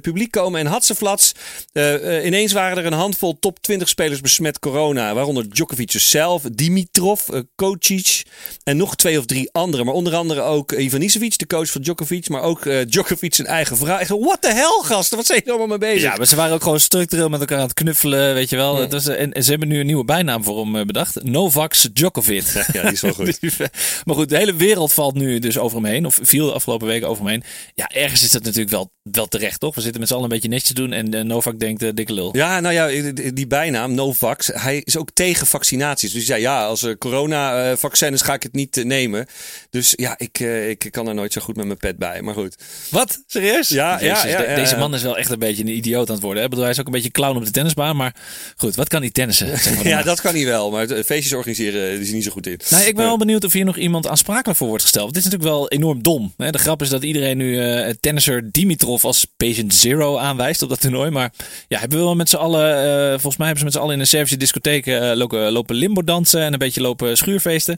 publiek, 0.00 0.30
komen 0.30 0.60
en 0.60 0.66
hatseflats. 0.66 1.32
eh 1.72 1.94
eh, 2.16 2.24
ineens 2.26 2.52
waren 2.52 2.78
er 2.78 2.86
een 2.86 2.92
handvol 2.92 3.38
top 3.38 3.58
20 3.60 3.88
spelers 3.88 4.20
besmet 4.20 4.58
corona. 4.58 5.14
Waaronder 5.14 5.50
Djokovic 5.50 5.90
zelf, 5.90 6.42
Dimitrov, 6.42 7.28
Kocic 7.54 8.22
en 8.64 8.76
nog 8.76 8.96
twee 8.96 9.18
of 9.18 9.26
drie 9.26 9.48
anderen. 9.52 9.86
Maar 9.86 9.94
onder 9.94 10.14
andere 10.14 10.40
ook 10.40 10.72
Ivanisevic, 10.72 11.38
de 11.38 11.46
coach 11.46 11.70
van 11.70 11.80
Djokovic. 11.80 12.28
Maar 12.28 12.42
ook 12.42 12.62
Djokovic 12.88 13.34
zijn 13.34 13.48
eigen 13.48 13.76
vrouw. 13.76 13.98
Echt, 13.98 14.10
what 14.10 14.40
the 14.40 14.52
hell, 14.52 14.82
gasten? 14.96 15.16
Wat 15.16 15.26
zijn 15.26 15.38
jullie 15.38 15.54
allemaal 15.54 15.78
mee 15.78 15.88
bezig? 15.92 16.10
Ja, 16.10 16.16
maar 16.16 16.26
ze 16.26 16.36
waren 16.36 16.54
ook 16.54 16.62
gewoon 16.62 16.80
structureel 16.80 17.28
met 17.28 17.40
elkaar 17.40 17.58
aan 17.58 17.64
het 17.64 17.74
knuffelen, 17.74 18.34
weet 18.34 18.50
je 18.50 18.56
wel. 18.56 18.88
Was, 18.88 19.06
en, 19.06 19.32
en 19.32 19.44
ze 19.44 19.50
hebben 19.50 19.68
nu 19.68 19.80
een 19.80 19.86
nieuwe 19.86 20.04
bijnaam 20.04 20.44
voor 20.44 20.64
hem 20.64 20.76
eh, 20.76 20.84
bedacht. 20.84 21.22
Novax 21.22 21.88
Djokovic. 21.92 22.64
Ja, 22.72 22.82
die 22.82 22.92
is 22.92 23.00
wel 23.00 23.12
goed. 23.12 23.38
maar 24.04 24.14
goed, 24.14 24.28
de 24.28 24.36
hele 24.36 24.54
wereld 24.54 24.92
valt 24.92 25.14
nu 25.14 25.38
dus 25.38 25.58
over 25.58 25.76
hem 25.76 25.86
heen. 25.86 26.06
Of 26.06 26.18
viel 26.22 26.46
de 26.46 26.52
afgelopen 26.52 26.86
weken 26.86 27.08
over 27.08 27.22
hem 27.22 27.32
heen. 27.32 27.42
Ja, 27.74 27.88
ergens 27.88 28.22
is 28.22 28.30
dat 28.30 28.42
natuurlijk 28.42 28.70
wel, 28.70 28.90
wel 29.02 29.26
terecht, 29.26 29.60
toch? 29.60 29.74
We 29.74 29.80
zitten 29.80 30.00
met 30.00 30.08
z'n 30.08 30.14
allen 30.14 30.26
een 30.26 30.34
beetje 30.34 30.48
netjes 30.48 30.68
te 30.68 30.74
doen. 30.74 30.92
En 30.92 31.14
eh, 31.14 31.24
Novak 31.24 31.58
denkt, 31.58 31.82
eh, 31.82 31.90
dikke 31.94 32.12
lul. 32.12 32.36
Ja, 32.36 32.60
nou 32.60 32.74
ja, 32.74 33.12
die 33.32 33.46
bijnaam, 33.46 33.94
Novax, 33.94 34.50
hij 34.52 34.80
is 34.84 34.96
ook 34.96 35.10
tegen 35.12 35.46
vaccinaties. 35.46 36.12
Dus 36.12 36.26
hij 36.26 36.36
zei, 36.36 36.40
ja, 36.40 36.66
als 36.66 36.82
er 36.82 36.98
corona-vaccin 36.98 38.12
is, 38.12 38.22
ga 38.22 38.34
ik 38.34 38.42
het 38.42 38.52
niet 38.52 38.84
nemen. 38.84 39.26
Dus 39.70 39.92
ja, 39.96 40.14
ik, 40.18 40.38
ik 40.68 40.88
kan 40.90 41.08
er 41.08 41.14
nooit 41.14 41.32
zo 41.32 41.40
goed 41.40 41.56
met 41.56 41.66
mijn 41.66 41.78
pet 41.78 41.96
bij. 41.96 42.22
Maar 42.22 42.34
goed. 42.34 42.56
Wat? 42.90 43.22
Serieus? 43.26 43.68
Ja, 43.68 44.00
ja, 44.00 44.06
Jezus, 44.06 44.30
ja, 44.30 44.42
ja, 44.42 44.54
Deze 44.54 44.74
ja. 44.74 44.80
Man 44.90 44.98
is 44.98 45.02
wel 45.02 45.18
echt 45.18 45.30
een 45.30 45.38
beetje 45.38 45.62
een 45.62 45.76
idioot 45.76 46.08
aan 46.08 46.14
het 46.14 46.22
worden. 46.22 46.38
Hè? 46.38 46.44
Ik 46.44 46.50
bedoel, 46.50 46.64
hij 46.64 46.72
is 46.72 46.80
ook 46.80 46.86
een 46.86 46.92
beetje 46.92 47.10
clown 47.10 47.36
op 47.36 47.44
de 47.44 47.50
tennisbaan. 47.50 47.96
Maar 47.96 48.14
goed, 48.56 48.74
wat 48.74 48.88
kan 48.88 49.00
hij 49.00 49.10
tennissen? 49.10 49.46
Zeg 49.58 49.74
maar 49.74 49.82
dan 49.82 49.92
Ja, 49.96 50.02
dat 50.02 50.20
kan 50.20 50.34
hij 50.34 50.44
wel. 50.44 50.70
Maar 50.70 50.86
feestjes 50.86 51.32
organiseren, 51.32 51.82
eh, 51.82 52.00
is 52.00 52.06
hij 52.06 52.14
niet 52.14 52.24
zo 52.24 52.30
goed 52.30 52.46
in. 52.46 52.60
Nou, 52.68 52.84
ik 52.84 52.96
ben 52.96 53.04
wel 53.04 53.18
benieuwd 53.18 53.44
of 53.44 53.52
hier 53.52 53.64
nog 53.64 53.76
iemand 53.76 54.06
aansprakelijk 54.06 54.58
voor 54.58 54.68
wordt 54.68 54.82
gesteld. 54.82 55.14
Dit 55.14 55.16
is 55.16 55.24
natuurlijk 55.24 55.50
wel 55.50 55.68
enorm 55.68 56.02
dom. 56.02 56.32
Hè? 56.36 56.50
De 56.50 56.58
grap 56.58 56.82
is 56.82 56.88
dat 56.88 57.02
iedereen 57.02 57.36
nu 57.36 57.60
eh 57.60 57.94
tennisser 58.00 58.52
Dimitrov 58.52 59.04
als 59.04 59.26
patient 59.36 59.74
zero 59.74 60.16
aanwijst 60.16 60.62
op 60.62 60.68
dat 60.68 60.80
toernooi. 60.80 61.10
Maar 61.10 61.32
ja, 61.68 61.78
hebben 61.78 61.98
we 61.98 62.04
wel 62.04 62.16
met 62.16 62.28
z'n 62.28 62.36
allen, 62.36 62.76
eh, 62.76 63.10
volgens 63.10 63.36
mij 63.36 63.46
hebben 63.46 63.58
ze 63.58 63.64
met 63.64 63.72
z'n 63.72 63.78
allen 63.80 63.94
in 63.94 64.00
een 64.00 64.06
Servische 64.06 64.36
discotheek 64.36 64.86
lopen, 65.14 65.52
lopen 65.52 65.76
limbo 65.76 66.04
dansen 66.04 66.42
en 66.42 66.52
een 66.52 66.58
beetje 66.58 66.80
lopen 66.80 67.16
schuurfeesten. 67.16 67.76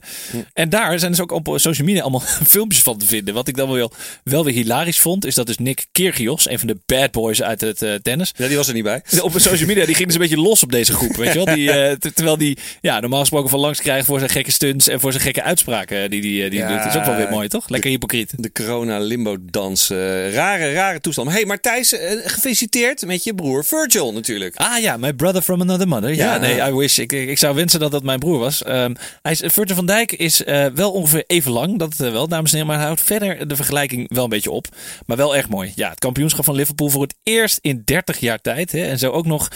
En 0.53 0.69
daar 0.69 0.99
zijn 0.99 1.11
dus 1.11 1.21
ook 1.21 1.31
op 1.31 1.53
social 1.55 1.87
media 1.87 2.01
allemaal 2.01 2.23
filmpjes 2.55 2.83
van 2.83 2.97
te 2.97 3.05
vinden. 3.05 3.33
Wat 3.33 3.47
ik 3.47 3.55
dan 3.55 3.71
wel, 3.71 3.91
wel 4.23 4.43
weer 4.43 4.53
hilarisch 4.53 4.99
vond, 4.99 5.25
is 5.25 5.35
dat 5.35 5.47
dus 5.47 5.57
Nick 5.57 5.85
Kyrgios, 5.91 6.49
een 6.49 6.59
van 6.59 6.67
de 6.67 6.77
bad 6.99 7.11
boys 7.11 7.41
uit 7.41 7.61
het 7.61 7.81
eh, 7.81 7.93
tennis, 7.93 8.33
Ja, 8.35 8.47
die 8.47 8.57
was 8.57 8.67
er 8.67 8.73
niet 8.73 8.83
bij. 8.83 9.01
op 9.21 9.31
social 9.35 9.67
media, 9.67 9.85
die 9.85 9.95
ging 9.95 10.05
dus 10.07 10.15
een 10.15 10.21
beetje 10.21 10.37
los 10.41 10.63
op 10.63 10.71
deze 10.71 10.93
groep. 10.93 11.15
Weet 11.15 11.33
je 11.33 11.43
wel? 11.43 11.53
Die, 11.55 11.71
eh, 11.71 11.95
ter- 11.97 12.13
terwijl 12.13 12.37
die 12.37 12.57
ja, 12.81 12.99
normaal 12.99 13.19
gesproken 13.19 13.49
van 13.49 13.59
langs 13.59 13.81
krijgt 13.81 14.05
voor 14.05 14.17
zijn 14.19 14.31
gekke 14.31 14.51
stunts 14.51 14.87
en 14.87 14.99
voor 14.99 15.11
zijn 15.11 15.23
gekke 15.23 15.43
uitspraken 15.43 16.03
eh, 16.03 16.09
die, 16.09 16.21
die, 16.21 16.49
die 16.49 16.59
Ja. 16.59 16.67
doet. 16.67 16.77
Dat 16.83 16.93
is 16.93 16.99
ook 16.99 17.05
wel 17.05 17.15
weer 17.15 17.29
mooi, 17.29 17.47
toch? 17.47 17.69
Lekker 17.69 17.89
hypocriet. 17.89 18.33
De 18.37 18.51
corona 18.51 18.99
limbo 18.99 19.35
dans. 19.41 19.89
eh, 19.89 20.33
rare, 20.33 20.71
rare 20.73 20.99
toestand. 20.99 21.31
hey, 21.31 21.45
maar 21.45 21.59
Thijs, 21.59 21.93
gefeliciteerd 22.23 23.05
met 23.05 23.23
je 23.23 23.33
broer 23.35 23.65
Virgil 23.65 24.13
natuurlijk. 24.13 24.55
Ah 24.55 24.79
ja, 24.81 24.97
my 24.97 25.13
brother 25.13 25.41
from 25.41 25.61
another 25.61 25.87
mother. 25.87 26.15
Ja, 26.15 26.33
Ja. 26.33 26.39
nee, 26.39 26.69
I 26.71 26.73
wish. 26.73 26.97
Ik, 26.97 27.11
ik, 27.11 27.29
ik 27.29 27.37
zou 27.37 27.55
wensen 27.55 27.79
dat 27.79 27.91
dat 27.91 28.03
mijn 28.03 28.19
broer 28.19 28.39
was. 28.39 28.63
Ehm 28.63 28.93
hij 29.21 29.31
is, 29.31 29.41
Virgil 29.45 29.75
van 29.75 29.85
Dijk 29.85 30.11
is 30.11 30.41
wel 30.73 30.91
ongeveer 30.91 31.23
even 31.27 31.51
lang, 31.51 31.79
dat 31.79 31.95
wel, 31.95 32.27
dames 32.27 32.51
en 32.51 32.57
heren. 32.57 32.67
Maar 32.67 32.77
hij 32.77 32.85
houdt 32.85 33.01
verder 33.03 33.47
de 33.47 33.55
vergelijking 33.55 34.13
wel 34.13 34.23
een 34.23 34.29
beetje 34.29 34.51
op. 34.51 34.67
Maar 35.05 35.17
wel 35.17 35.35
echt 35.35 35.49
mooi. 35.49 35.71
Ja, 35.75 35.89
het 35.89 35.99
kampioenschap 35.99 36.45
van 36.45 36.55
Liverpool 36.55 36.88
voor 36.89 37.01
het 37.01 37.15
eerst 37.23 37.57
in 37.61 37.81
30 37.85 38.19
jaar 38.19 38.41
tijd. 38.41 38.71
Hè, 38.71 38.83
en 38.87 38.99
zo 38.99 39.11
ook 39.11 39.25
nog 39.25 39.47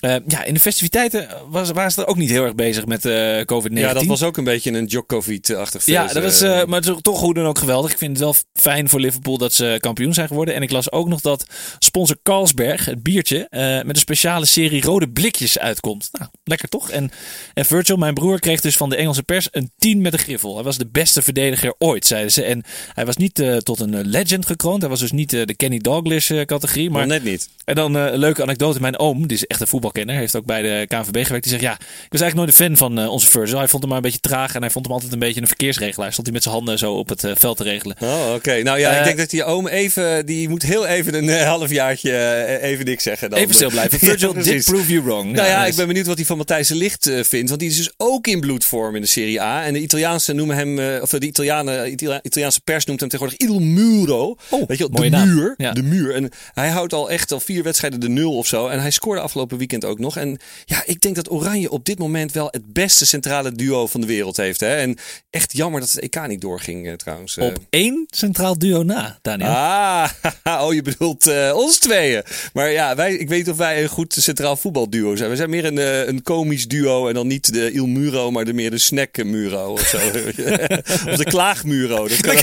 Uh, 0.00 0.16
ja, 0.26 0.44
in 0.44 0.54
de 0.54 0.60
festiviteiten 0.60 1.28
was, 1.48 1.70
waren 1.70 1.90
ze 1.90 2.00
er 2.00 2.06
ook 2.06 2.16
niet 2.16 2.30
heel 2.30 2.44
erg 2.44 2.54
bezig 2.54 2.86
met 2.86 3.04
uh, 3.04 3.40
COVID-19. 3.40 3.72
Ja, 3.72 3.92
dat 3.92 4.04
was 4.04 4.22
ook 4.22 4.36
een 4.36 4.44
beetje 4.44 4.72
een 4.72 4.86
Djokovic-achtig 4.86 5.86
Ja, 5.86 6.06
dat 6.06 6.22
was, 6.22 6.42
uh, 6.42 6.64
maar 6.64 6.80
het 6.80 6.88
is 6.88 6.96
toch 7.02 7.18
goed 7.18 7.36
en 7.36 7.44
ook 7.44 7.58
geweldig. 7.58 7.90
Ik 7.90 7.98
vind 7.98 8.10
het 8.10 8.20
wel 8.20 8.34
fijn 8.52 8.88
voor 8.88 9.00
Liverpool 9.00 9.38
dat 9.38 9.52
ze 9.52 9.76
kampioen 9.80 10.14
zijn 10.14 10.28
geworden. 10.28 10.54
En 10.54 10.62
ik 10.62 10.70
las 10.70 10.92
ook 10.92 11.08
nog 11.08 11.20
dat 11.20 11.44
sponsor 11.78 12.16
Carlsberg, 12.22 12.84
het 12.84 13.02
biertje, 13.02 13.46
met 13.50 13.88
een 13.88 13.94
speciale 13.96 14.44
serie 14.44 14.82
rode 14.82 15.10
blikjes 15.10 15.58
uitkomt. 15.58 16.08
Nou, 16.12 16.30
lekker 16.44 16.68
toch? 16.68 16.90
En, 16.90 17.10
en 17.54 17.64
Virgil, 17.64 17.96
mijn 17.96 18.14
broer, 18.14 18.40
kreeg 18.40 18.60
dus 18.60 18.76
van 18.76 18.90
de 18.90 18.96
Engelse 18.96 19.22
pers 19.22 19.48
een 19.50 19.70
10 19.76 20.00
met 20.00 20.12
een 20.12 20.18
griffel. 20.18 20.54
Hij 20.54 20.64
was 20.64 20.78
de 20.78 20.88
beste 20.92 21.22
verdediger 21.22 21.74
ooit, 21.78 22.06
zeiden 22.06 22.32
ze. 22.32 22.42
En 22.42 22.64
hij 22.94 23.06
was 23.06 23.16
niet 23.16 23.42
tot 23.58 23.80
een 23.80 24.06
legend 24.06 24.46
gekroond. 24.46 24.80
Hij 24.80 24.90
was 24.90 25.00
dus 25.00 25.12
niet 25.12 25.30
de 25.30 25.54
Kenny 25.56 25.78
Dalglish 25.78 26.30
categorie. 26.44 26.90
Maar 26.90 27.06
net 27.06 27.24
niet. 27.24 27.48
En 27.64 27.74
dan 27.74 27.94
een 27.94 28.18
leuke 28.18 28.42
anekdote. 28.42 28.80
Mijn 28.80 28.98
oom, 28.98 29.26
die 29.26 29.36
is 29.36 29.46
echt 29.46 29.60
een 29.60 29.66
voetbal 29.66 29.89
voetbalkenner, 29.90 30.16
heeft 30.16 30.36
ook 30.36 30.44
bij 30.44 30.62
de 30.62 30.86
KNVB 30.88 31.24
gewerkt. 31.24 31.42
Die 31.42 31.52
zegt, 31.52 31.62
ja, 31.62 31.72
ik 31.72 32.10
was 32.10 32.20
eigenlijk 32.20 32.34
nooit 32.34 32.48
een 32.48 32.66
fan 32.66 32.76
van 32.76 32.98
uh, 33.04 33.10
onze 33.10 33.30
Virgil. 33.30 33.58
Hij 33.58 33.68
vond 33.68 33.82
hem 33.82 33.88
maar 33.88 34.00
een 34.00 34.04
beetje 34.04 34.20
traag 34.20 34.54
en 34.54 34.60
hij 34.60 34.70
vond 34.70 34.84
hem 34.84 34.94
altijd 34.94 35.12
een 35.12 35.18
beetje 35.18 35.40
een 35.40 35.46
verkeersregelaar. 35.46 36.12
Stond 36.12 36.26
hij 36.26 36.34
met 36.34 36.42
zijn 36.42 36.54
handen 36.54 36.78
zo 36.78 36.92
op 36.92 37.08
het 37.08 37.24
uh, 37.24 37.32
veld 37.34 37.56
te 37.56 37.62
regelen. 37.62 37.96
Oh, 38.00 38.34
oké. 38.34 38.62
Nou 38.62 38.78
ja, 38.78 38.98
ik 38.98 39.04
denk 39.04 39.18
dat 39.18 39.30
die 39.30 39.44
oom 39.44 39.68
even, 39.68 40.26
die 40.26 40.48
moet 40.48 40.62
heel 40.62 40.86
even 40.86 41.14
een 41.14 41.46
halfjaartje 41.46 42.58
even 42.60 42.84
niks 42.84 43.02
zeggen. 43.02 43.30
Dan. 43.30 43.38
Even 43.38 43.54
stil 43.54 43.70
blijven. 43.70 43.98
Virgil 44.08 44.36
ja, 44.36 44.42
did 44.42 44.64
prove 44.64 44.92
you 44.92 45.02
wrong. 45.02 45.32
Nou 45.32 45.48
ja, 45.48 45.66
ik 45.66 45.74
ben 45.74 45.86
benieuwd 45.86 46.06
wat 46.06 46.16
hij 46.16 46.26
van 46.26 46.36
Matthijs 46.36 46.68
de 46.68 46.74
Licht 46.74 47.10
vindt. 47.22 47.48
Want 47.48 47.60
die 47.60 47.68
is 47.68 47.76
dus 47.76 47.92
ook 47.96 48.26
in 48.26 48.40
bloedvorm 48.40 48.94
in 48.94 49.00
de 49.00 49.06
Serie 49.06 49.42
A. 49.42 49.64
En 49.64 49.72
de 49.72 49.80
Italiaanse 49.80 50.32
noemen 50.32 50.56
hem, 50.56 51.00
of 51.02 51.10
de 51.10 51.26
Italianen, 51.26 51.92
Italiaanse 52.22 52.60
pers 52.60 52.84
noemt 52.84 53.00
hem 53.00 53.08
tegenwoordig 53.08 53.48
Il 53.48 53.60
Muro. 53.60 54.36
Oh, 54.48 54.68
Weet 54.68 54.78
je 54.78 54.88
de 54.90 55.26
muur. 55.26 55.54
Ja. 55.56 55.72
De 55.72 55.82
muur. 55.82 56.14
En 56.14 56.30
hij 56.54 56.68
houdt 56.68 56.92
al 56.92 57.10
echt 57.10 57.32
al 57.32 57.40
vier 57.40 57.62
wedstrijden 57.62 58.00
de 58.00 58.08
nul 58.08 58.36
of 58.36 58.46
zo. 58.46 58.68
En 58.68 58.80
hij 58.80 58.90
scoorde 58.90 59.20
afgelopen 59.20 59.58
weekend 59.58 59.79
ook 59.84 59.98
nog. 59.98 60.16
En 60.16 60.38
ja, 60.64 60.82
ik 60.86 61.00
denk 61.00 61.14
dat 61.14 61.30
Oranje 61.30 61.70
op 61.70 61.84
dit 61.84 61.98
moment 61.98 62.32
wel 62.32 62.48
het 62.50 62.72
beste 62.72 63.06
centrale 63.06 63.52
duo 63.52 63.86
van 63.86 64.00
de 64.00 64.06
wereld 64.06 64.36
heeft. 64.36 64.60
Hè? 64.60 64.76
En 64.76 64.98
echt 65.30 65.56
jammer 65.56 65.80
dat 65.80 65.90
het 65.90 66.00
EK 66.00 66.26
niet 66.26 66.40
doorging 66.40 66.86
uh, 66.86 66.92
trouwens. 66.92 67.38
Op 67.38 67.58
één 67.70 68.06
centraal 68.10 68.58
duo 68.58 68.82
na, 68.82 69.18
Daniel. 69.22 69.48
Ah, 69.48 70.10
oh 70.64 70.74
je 70.74 70.82
bedoelt 70.82 71.26
uh, 71.26 71.52
ons 71.54 71.78
tweeën. 71.78 72.22
Maar 72.52 72.70
ja, 72.70 72.96
wij, 72.96 73.14
ik 73.14 73.28
weet 73.28 73.38
niet 73.38 73.50
of 73.50 73.56
wij 73.56 73.82
een 73.82 73.88
goed 73.88 74.16
centraal 74.18 74.56
voetbalduo 74.56 75.16
zijn. 75.16 75.30
We 75.30 75.36
zijn 75.36 75.50
meer 75.50 75.64
een, 75.64 76.08
een 76.08 76.22
komisch 76.22 76.68
duo 76.68 77.08
en 77.08 77.14
dan 77.14 77.26
niet 77.26 77.52
de 77.52 77.72
Il 77.72 77.86
Muro, 77.86 78.30
maar 78.30 78.44
de 78.44 78.52
meer 78.52 78.70
de 78.70 78.78
Snack 78.78 79.24
Muro 79.24 79.72
of 79.72 79.86
zo. 79.86 79.96
of 81.10 81.16
de 81.16 81.24
Klaagmuro. 81.24 82.08
Dat 82.08 82.20
kan 82.26 82.36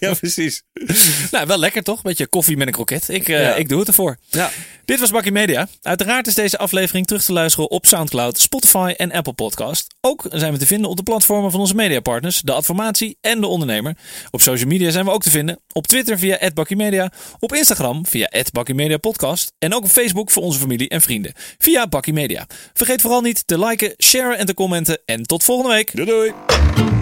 ja, 0.00 0.14
precies. 0.14 0.62
Nou, 1.30 1.46
wel 1.46 1.58
lekker 1.58 1.82
toch? 1.82 2.02
Beetje 2.02 2.26
koffie 2.26 2.56
met 2.56 2.66
een 2.66 2.72
kroket. 2.72 3.08
Ik, 3.08 3.26
ja. 3.26 3.54
ik 3.54 3.68
doe 3.68 3.78
het 3.78 3.88
ervoor. 3.88 4.18
Ja. 4.28 4.50
Dit 4.84 5.00
was 5.00 5.10
Bakkie 5.10 5.32
Media. 5.32 5.68
Uiteraard 5.82 6.26
is 6.26 6.34
deze 6.34 6.58
aflevering 6.58 7.06
terug 7.06 7.24
te 7.24 7.32
luisteren 7.32 7.70
op 7.70 7.86
Soundcloud, 7.86 8.38
Spotify 8.38 8.94
en 8.96 9.12
Apple 9.12 9.32
Podcast. 9.32 9.94
Ook 10.00 10.26
zijn 10.30 10.52
we 10.52 10.58
te 10.58 10.66
vinden 10.66 10.90
op 10.90 10.96
de 10.96 11.02
platformen 11.02 11.50
van 11.50 11.60
onze 11.60 11.74
mediapartners, 11.74 12.40
de 12.40 12.52
Adformatie 12.52 13.18
en 13.20 13.40
de 13.40 13.46
Ondernemer. 13.46 13.96
Op 14.30 14.40
social 14.40 14.68
media 14.68 14.90
zijn 14.90 15.04
we 15.04 15.10
ook 15.10 15.22
te 15.22 15.30
vinden. 15.30 15.60
Op 15.72 15.86
Twitter 15.86 16.18
via 16.18 16.50
@bakkiemedia, 16.54 17.12
op 17.38 17.54
Instagram 17.54 18.06
via 18.06 18.28
@bakkiemediapodcast 18.52 19.52
en 19.58 19.74
ook 19.74 19.84
op 19.84 19.90
Facebook 19.90 20.30
voor 20.30 20.42
onze 20.42 20.58
familie 20.58 20.88
en 20.88 21.00
vrienden 21.00 21.32
via 21.58 21.86
Bakkie 21.86 22.12
Media. 22.12 22.46
Vergeet 22.74 23.00
vooral 23.00 23.20
niet 23.20 23.46
te 23.46 23.58
liken, 23.58 23.94
sharen 23.98 24.38
en 24.38 24.46
te 24.46 24.54
commenten 24.54 25.00
en 25.04 25.22
tot 25.22 25.44
volgende 25.44 25.72
week. 25.72 25.90
Doei 25.94 26.06
doei. 26.06 26.95